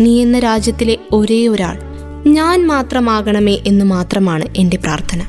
നീ 0.00 0.22
എന്ന 0.22 0.38
രാജ്യത്തിലെ 0.38 0.98
ഒരേ 1.12 1.48
ഒരാൾ. 1.48 1.78
ഞാൻ 2.26 2.66
മാത്രമാകണമേ 2.66 3.58
എന്ന് 3.66 3.84
മാത്രമാണ് 3.84 4.48
എന്റെ 4.56 4.76
പ്രാർത്ഥന. 4.76 5.22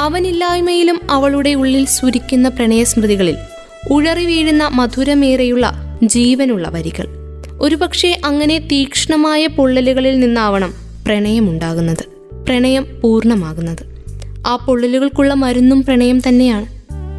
അവനില്ലായ്മയിലും 0.00 1.00
അവളുടെ 1.10 1.54
ഉള്ളിൽ 1.54 1.84
സുരിക്കുന്ന 1.84 2.48
പ്രണയസ്മൃതികളിൽ 2.48 3.36
ഉഴറി 3.90 4.26
വീഴുന്ന 4.26 4.70
മധുരമേറെയുള്ള 4.72 5.98
ജീവനുള്ള 6.02 6.68
വരികൾ. 6.68 7.06
ഒരുപക്ഷെ 7.60 8.20
അങ്ങനെ 8.24 8.58
തീക്ഷ്ണമായ 8.58 9.46
പൊള്ളലുകളിൽ 9.46 10.20
നിന്നാവണം 10.20 10.74
പ്രണയമുണ്ടാകുന്നത് 11.06 12.04
പ്രണയം 12.44 12.86
പൂർണമാകുന്നത്. 13.00 14.02
ആ 14.46 14.56
പൊള്ളലുകൾക്കുള്ള 14.56 15.34
മരുന്നും 15.34 15.82
പ്രണയം 15.82 16.20
തന്നെയാണ്. 16.28 16.66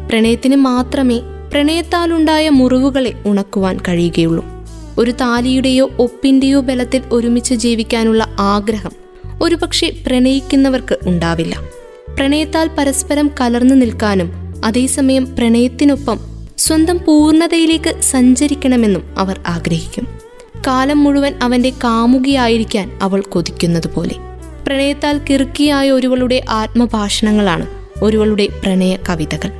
പ്രണയത്തിന് 0.08 0.56
മാത്രമേ 0.56 1.20
പ്രണയത്താലുണ്ടായ 1.52 2.48
മുറിവുകളെ 2.48 3.14
ഉണക്കുവാൻ 3.26 3.78
കഴിയുകയുള്ളൂ. 3.88 4.44
ഒരു 4.98 5.10
താലിയുടെയോ 5.10 5.90
ഒപ്പിന്റെയോ 5.98 6.60
ബലത്തിൽ 6.60 7.02
ഒരുമിച്ച് 7.12 7.54
ജീവിക്കാനുള്ള 7.54 8.36
ആഗ്രഹം 8.38 8.90
ഒരുപക്ഷെ 9.42 9.92
പ്രണയിക്കുന്നവർക്ക് 10.06 10.98
ഉണ്ടാവില്ല. 11.06 11.60
പ്രണയത്താൽ 12.14 12.70
പരസ്പരം 12.78 13.30
കലർന്നു 13.40 13.74
നിൽക്കാനും 13.74 14.32
അതേസമയം 14.64 15.36
പ്രണയത്തിനൊപ്പം 15.36 16.27
സ്വന്തം 16.58 17.00
പൂർണതയിലേക്ക് 17.06 18.00
സഞ്ചരിക്കണമെന്നും 18.00 19.14
അവർ 19.18 19.40
ആഗ്രഹിക്കും. 19.46 20.08
കാലം 20.66 21.04
മുഴുവൻ 21.04 21.34
അവന്റെ 21.42 21.70
കാമുകിയായിരിക്കാൻ 21.70 22.98
അവൾ 23.02 23.20
കൊതിക്കുന്നതുപോലെ. 23.20 24.14
പ്രണയത്താൽ 24.66 25.20
കിറുക്കിയായ 25.30 25.90
ഒരുവളുടെ 25.90 26.44
ആത്മഭാഷണങ്ങളാണ് 26.48 27.66
ഒരുവളുടെ 28.02 28.48
പ്രണയ 28.62 28.96
കവിതകൾ. 29.08 29.50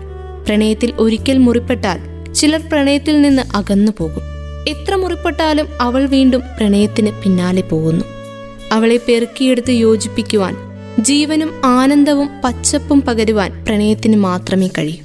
പ്രണയത്തിൽ 0.47 0.93
ഒരിക്കൽ 0.99 1.39
മുറിപ്പെട്ടാൽ 1.39 2.33
ചിലർ 2.33 2.61
പ്രണയത്തിൽ 2.61 3.23
നിന്ന് 3.23 3.43
അകന്നു 3.57 3.93
പോകും. 3.99 4.23
എത്ര 4.69 4.95
മുറിപ്പെട്ടാലും 4.95 5.69
അവൾ 5.81 6.07
വീണ്ടും 6.07 6.43
പ്രണയത്തിന് 6.59 7.11
പിന്നാലെ 7.25 7.61
പോകുന്നു. 7.61 8.05
അവളെ 8.73 8.97
പെറുക്കിയെടുത്ത് 8.97 9.71
യോജിപ്പിക്കുവാൻ 9.71 10.57
ജീവനും 11.01 11.63
ആനന്ദവും 11.65 12.29
പച്ചപ്പും 12.45 13.01
പകരുവാൻ 13.01 13.65
പ്രണയത്തിന് 13.65 14.17
മാത്രമേ 14.17 14.67
കഴിയൂ. 14.67 15.05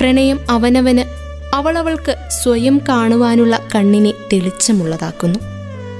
പ്രണയം 0.00 0.38
അവനവന് 0.50 1.23
അവളവൾക്ക് 1.54 2.16
സ്വയം 2.42 2.80
കാണുവാനുള്ള 2.88 3.68
കണ്ണിനെ 3.74 4.12
തെളിച്ചമുള്ളതാക്കുന്നു. 4.32 5.38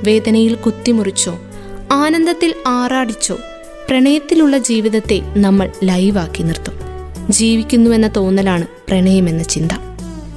വേദനയിൽ 0.04 0.54
കുത്തിമുറിച്ചോ 0.54 1.38
ആനന്ദത്തിൽ 1.92 2.54
ആറാടിച്ചോ 2.66 3.38
പ്രണയത്തിലുള്ള 3.88 4.58
ജീവിതത്തെ 4.58 5.22
നമ്മൾ 5.36 5.70
ലൈവാക്കി 5.84 6.42
നിർത്തും. 6.42 6.74
ജീവിക്കുന്നുവെന്ന 7.30 8.08
തോന്നലാണ് 8.16 8.66
പ്രണയമെന്ന 8.88 9.42
ചിന്ത. 9.42 9.72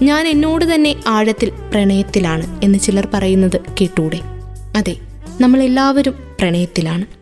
ഞാൻ 0.02 0.28
എന്നോട് 0.28 0.76
തന്നെ 0.76 0.96
ആഴത്തിൽ 1.08 1.50
പ്രണയത്തിലാണ് 1.50 2.62
എന്ന് 2.64 2.80
ചിലർ 2.80 3.08
പറയുന്നത് 3.14 3.62
കേട്ടൂടെ? 3.82 4.20
അതെ 4.76 4.96
നമ്മളെല്ലാവരും 5.42 6.14
പ്രണയത്തിലാണ്. 6.40 7.17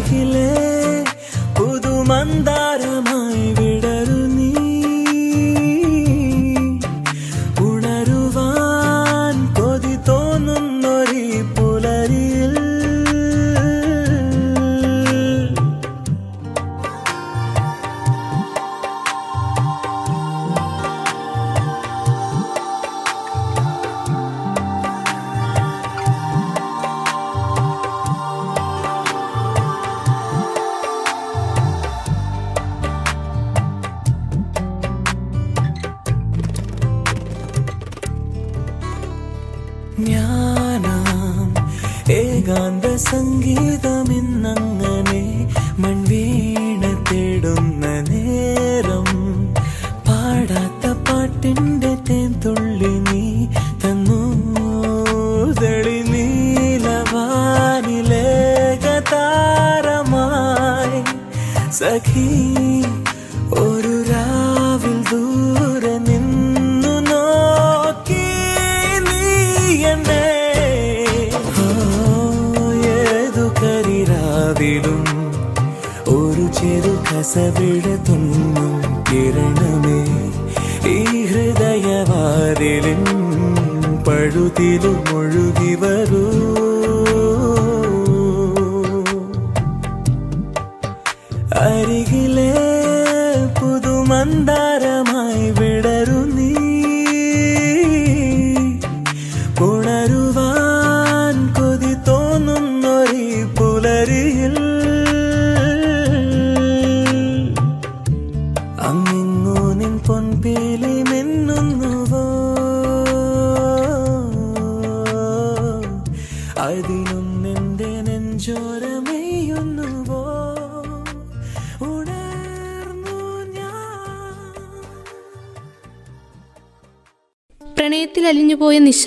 அருகிலே 0.00 0.50
புது 1.56 1.92
மந்தா 2.08 2.58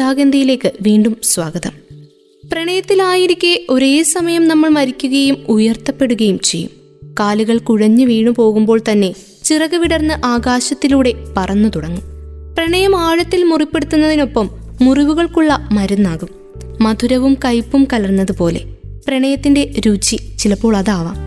അലിഞ്ഞുപോയ 0.02 0.24
നിശാഗന്ധിയിലേക്ക് 0.24 0.72
വീണ്ടും 0.82 1.18
സ്വാഗതം. 1.24 1.72
പ്രണയത്തിലായിരിക്കെ 2.54 3.66
ഒരേ 3.70 4.04
സമയം 4.04 4.48
നമ്മൾ 4.48 4.70
മരിക്കുകയും 4.70 5.38
ഉയർത്തപ്പെടുകയും 5.48 6.40
ചെയ്യും. 6.40 6.70
കാലുകൾ 7.20 7.58
കുഴഞ്ഞു 7.58 8.06
വീണു 8.06 8.32
പോകുമ്പോൾ 8.32 8.82
തന്നെ 8.92 9.14
ചിറക് 9.44 9.76
വിടർന്ന് 9.76 10.26
ആകാശത്തിലൂടെ 10.26 11.14
പറന്നു 11.38 11.70
തുടങ്ങും. 11.70 12.02
പ്രണയം 12.58 13.00
ആഴത്തിൽ 13.00 13.44
മുറിപ്പെടുത്തുന്നതിനൊപ്പം 13.44 14.50
മുറിവുകൾക്കുള്ള 14.82 15.70
മരുന്നാകും. 15.72 16.30
മധുരവും 16.82 17.38
കയ്പും 17.46 17.88
കലർന്നതുപോലെ 17.94 18.76
പ്രണയത്തിന്റെ 19.08 19.74
രുചി 19.88 20.16
ചിലപ്പോൾ 20.40 20.78
അതാവാം. 20.78 21.18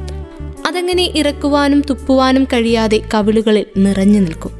അതങ്ങനെ 0.67 1.11
ഇറക്കുവാനും 1.15 1.83
തുപ്പുവാനും 1.91 2.45
കഴിയാതെ 2.45 3.01
കവിളുകളിൽ 3.15 3.67
നിറഞ്ഞു 3.77 4.21
നിൽക്കും. 4.21 4.51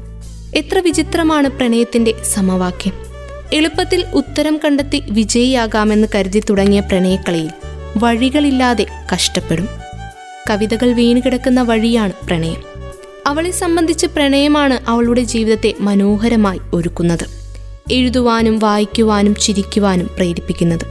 എത്ര 0.55 0.79
വിചിത്രമാണ് 0.79 1.49
പ്രണയത്തിന്റെ 1.49 2.13
സമവാക്യം. 2.33 3.04
എളുപ്പത്തിൽ 3.53 4.05
ഉത്തരം 4.13 4.59
കണ്ടെത്തി 4.65 5.03
വിജയിയാകാമെന്ന് 5.09 6.07
കരുതി 6.15 6.43
തുടങ്ങിയ 6.49 6.79
പ്രണയക്കളിയിൽ 6.79 7.49
വഴികളില്ലാതെ 7.97 8.85
കഷ്ടപ്പെടും. 9.13 9.67
കവിതകൾ 10.49 10.93
വീണുകിടക്കുന്ന 10.93 11.61
വഴിയാണ് 11.61 12.11
പ്രണയം. 12.27 12.63
അവളെ 13.27 13.51
സംബന്ധിച്ച് 13.51 14.05
പ്രണയമാണ് 14.05 14.79
അവളുടെ 14.87 15.21
ജീവിതത്തെ 15.21 15.73
മനോഹരമായി 15.79 16.59
ഒരുക്കുന്നത്. 16.73 17.25
എഴുതുവാനും 17.91 18.59
വായിക്കുവാനും 18.59 19.35
ചിരിക്കുവാനും 19.35 20.09
പ്രേരിപ്പിക്കുന്നത്. 20.15 20.85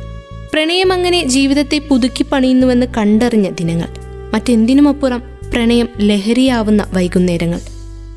പ്രണയം 0.52 0.92
അങ്ങനെ 0.92 1.24
ജീവിതത്തെ 1.24 1.78
പുതുക്കി 1.78 2.22
പണിയുന്നുവെന്ന് 2.22 2.86
കണ്ടറിഞ്ഞ 2.96 3.50
ദിനങ്ങൾ. 3.50 3.88
മറ്റെന്തിനുമപ്പുറം 4.34 5.22
പ്രണയം 5.52 5.88
ലഹരിയാവുന്ന 6.00 6.86
വൈകുന്നേരങ്ങൾ. 6.92 7.60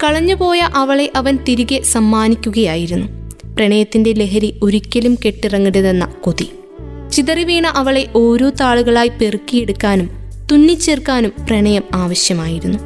കളഞ്ഞുപോയ 0.03 0.59
അവളെ 0.59 1.11
അവൻ 1.15 1.35
തിരികെ 1.35 1.81
സമ്മാനിക്കുകയായിരുന്നു. 1.81 3.26
പ്രണയത്തിന്റെ 3.57 4.13
ലഹരി 4.13 4.59
ഒരിക്കലും 4.63 5.17
കെട്ടിറങ്ങരുതെന്ന 5.25 6.13
കൊതി. 6.21 6.51
ചിതറി 7.11 7.43
വീണ 7.43 7.67
അവളെ 7.67 8.07
ഓരോ 8.15 8.49
താളുകളായി 8.49 9.07
പെറുക്കിയെടുക്കാനും 9.07 10.09
തുന്നിച്ചേർക്കാനും 10.51 11.31
പ്രണയം 11.47 11.83
ആവശ്യമായിരുന്നു. 11.93 12.79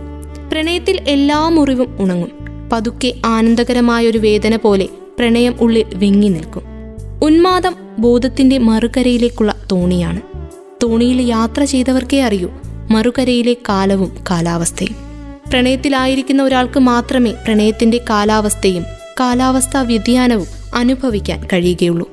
പ്രണയത്തിൽ 0.52 1.00
എല്ലാ 1.08 1.50
മുറിവും 1.50 1.96
ഉണങ്ങും. 2.00 2.32
പതുക്കെ 2.74 3.14
ആനന്ദകരമായൊരു 3.26 4.18
വേദന 4.18 4.56
പോലെ 4.56 4.88
പ്രണയം 5.20 5.56
ഉള്ളിൽ 5.62 5.86
വിങ്ങി 5.94 6.30
നിൽക്കും. 6.30 6.64
ഉന്മാദം 7.24 7.76
ബോധത്തിന്റെ 8.00 8.58
മറുകരയിലേക്കുള്ള 8.58 9.56
തോണിയാണ്. 9.72 10.22
തോണിയിൽ 10.84 11.22
യാത്ര 11.22 11.64
ചെയ്തവർക്കേ 11.64 12.22
അറിയൂ 12.22 12.50
മറുകരയിലെ 12.92 13.54
കാലവും 13.54 14.24
കാലാവസ്ഥയും. 14.30 14.96
പ്രണയത്തിലായിരിക്കുന്ന 15.50 16.44
ഒരാൾക്ക് 16.44 16.80
മാത്രമേ 16.80 17.32
പ്രണയത്തിന്റെ 17.32 18.02
കാലാവസ്ഥയും 18.10 18.84
കാലാവസ്ഥാ 19.20 19.82
വ്യതിയാനവും 19.82 20.61
അനുഭവിക്കാൻ 20.74 21.48
കഴിയുകയുള്ളൂ. 21.54 22.12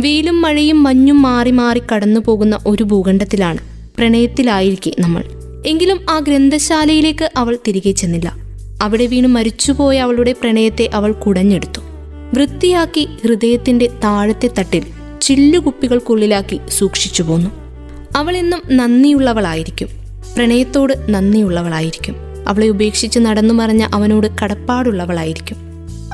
വെയിലും 0.00 0.42
മഴയും 0.42 0.82
മഞ്ഞും 0.82 1.22
മാറി 1.22 1.50
മാറി 1.50 1.82
കടന്നു 1.94 2.20
പോകുന്ന 2.20 2.58
ഒരു 2.66 2.82
ഭൂഖണ്ഡത്തിലാണ് 2.82 3.58
പ്രണയത്തിലായിരിക്കെ 3.98 4.92
നമ്മൾ. 4.98 5.24
എങ്കിലും 5.66 6.00
ആ 6.10 6.18
ഗ്രന്ഥശാലയിലേക്ക് 6.18 7.30
അവൾ 7.36 7.58
തിരികെ 7.68 7.90
ചെന്നില്ല. 7.90 8.36
അവിടെ 8.82 9.06
വീണ് 9.06 9.26
മരിച്ചുപോയ 9.26 9.98
അവളുടെ 9.98 10.32
പ്രണയത്തെ 10.32 10.90
അവൾ 10.94 11.12
കുടഞ്ഞെടുത്തു. 11.12 11.80
വൃത്തിയാക്കി 12.34 13.08
ഹൃദയത്തിന്റെ 13.24 13.86
താഴത്തെ 14.04 14.50
തട്ടിൽ 14.58 14.82
ചില്ലുകുപ്പികൾക്കുള്ളിലാക്കി 15.20 16.60
സൂക്ഷിച്ചു 16.68 17.22
പോന്നു. 17.22 17.50
അവൾ 18.16 18.36
എന്നും 18.36 18.62
നന്ദിയുള്ളവളായിരിക്കും. 18.70 19.88
പ്രണയത്തോട് 20.36 20.92
നന്ദിയുള്ളവളായിരിക്കും. 21.08 22.16
അവളെ 22.48 22.68
ഉപേക്ഷിച്ച് 22.68 23.18
നടന്നു 23.18 23.54
മറഞ്ഞ 23.54 23.88
അവനോട് 23.94 24.26
കടപ്പാടുള്ളവളായിരിക്കും. 24.42 25.56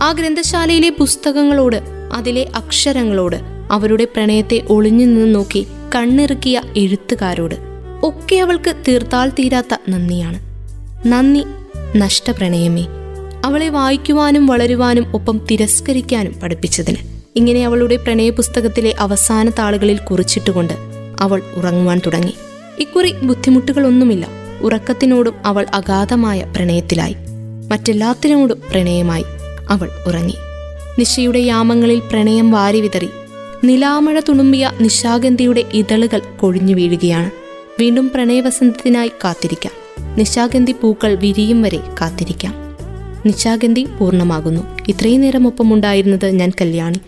ആ 0.01 0.13
ഗ്രന്ഥശാലയിലെ 0.13 0.89
പുസ്തകങ്ങളോട് 0.89 1.83
അതിലെ 2.15 2.51
അക്ഷരങ്ങളോട് 2.55 3.37
അവരുടെ 3.71 4.05
പ്രണയത്തെ 4.05 4.63
ഒളിഞ്ഞു 4.69 5.05
നിന്ന് 5.05 5.35
നോക്കി 5.35 5.67
കണ്ണിറുക്കിയ 5.95 6.63
എഴുത്തുകാരോട്. 6.77 7.55
ഒക്കെ 8.03 8.37
അവൾക്ക് 8.37 8.83
തീർത്താൽ 8.89 9.31
തീരാത്ത 9.31 9.77
നന്ദിയാണ്. 9.89 10.41
നന്ദി 11.09 11.45
നഷ്ടപ്രണയമേ. 11.97 12.87
അവളെ 13.45 13.69
വായിക്കുവാനും 13.69 14.47
വളരുവാനും 14.47 15.13
ഒപ്പം 15.15 15.47
തിരസ്കരിക്കാനും 15.51 16.33
പഠിപ്പിച്ചതിന്. 16.33 16.97
ഇങ്ങനെ 17.37 17.67
അവളുടെ 17.67 17.97
പ്രണയ 17.97 18.31
പുസ്തകത്തിലെ 18.31 18.95
അവസാന 18.99 19.51
താളുകളിൽ 19.51 19.97
കുറിച്ചിട്ടുകൊണ്ട് 19.97 20.73
അവൾ 21.21 21.43
ഉറങ്ങുവാൻ 21.55 22.01
തുടങ്ങി. 22.07 22.35
ഇക്കുറി 22.79 23.13
ബുദ്ധിമുട്ടുകളൊന്നുമില്ല. 23.23 24.27
ഉറക്കത്തിനോടും 24.61 25.35
അവൾ 25.45 25.67
അഗാധമായ 25.75 26.53
പ്രണയത്തിലായി. 26.57 27.17
മറ്റെല്ലാത്തിനോടും 27.71 28.63
പ്രണയമായി. 28.71 29.25
അവൾ 29.73 29.89
ഉറങ്ങി. 30.07 30.35
നിശയുടെ 30.99 31.39
യാമങ്ങളിൽ 31.39 31.99
പ്രണയം 31.99 32.51
വാരിവിതറി 32.51 33.09
നിലാമഴ 33.65 34.21
തുളുമ്പിയ 34.21 34.73
നിശാഗന്ധിയുടെ 34.81 35.65
ഇതളുകൾ 35.73 36.21
കൊഴിഞ്ഞു 36.41 36.75
വീഴുകയാണ്. 36.75 37.31
വീണ്ടും 37.81 38.11
പ്രണയവസന്തത്തിനായി 38.15 39.11
കാത്തിരിക്കാം. 39.25 39.73
നിശാഗന്ധി 40.19 40.73
പൂക്കൾ 40.73 41.15
വിരിയും 41.15 41.63
വരെ 41.63 41.81
കാത്തിരിക്കാം. 42.01 42.55
നിശാഗന്ധി 43.27 43.87
പൂർണമാകുന്നു. 44.01 44.63
ഇത്രയും 44.89 45.21
നേരം 45.21 45.47
ഒപ്പമുണ്ടായിരുന്നത് 45.47 46.29
ഞാൻ 46.31 46.53
കല്യാണി. 46.61 46.99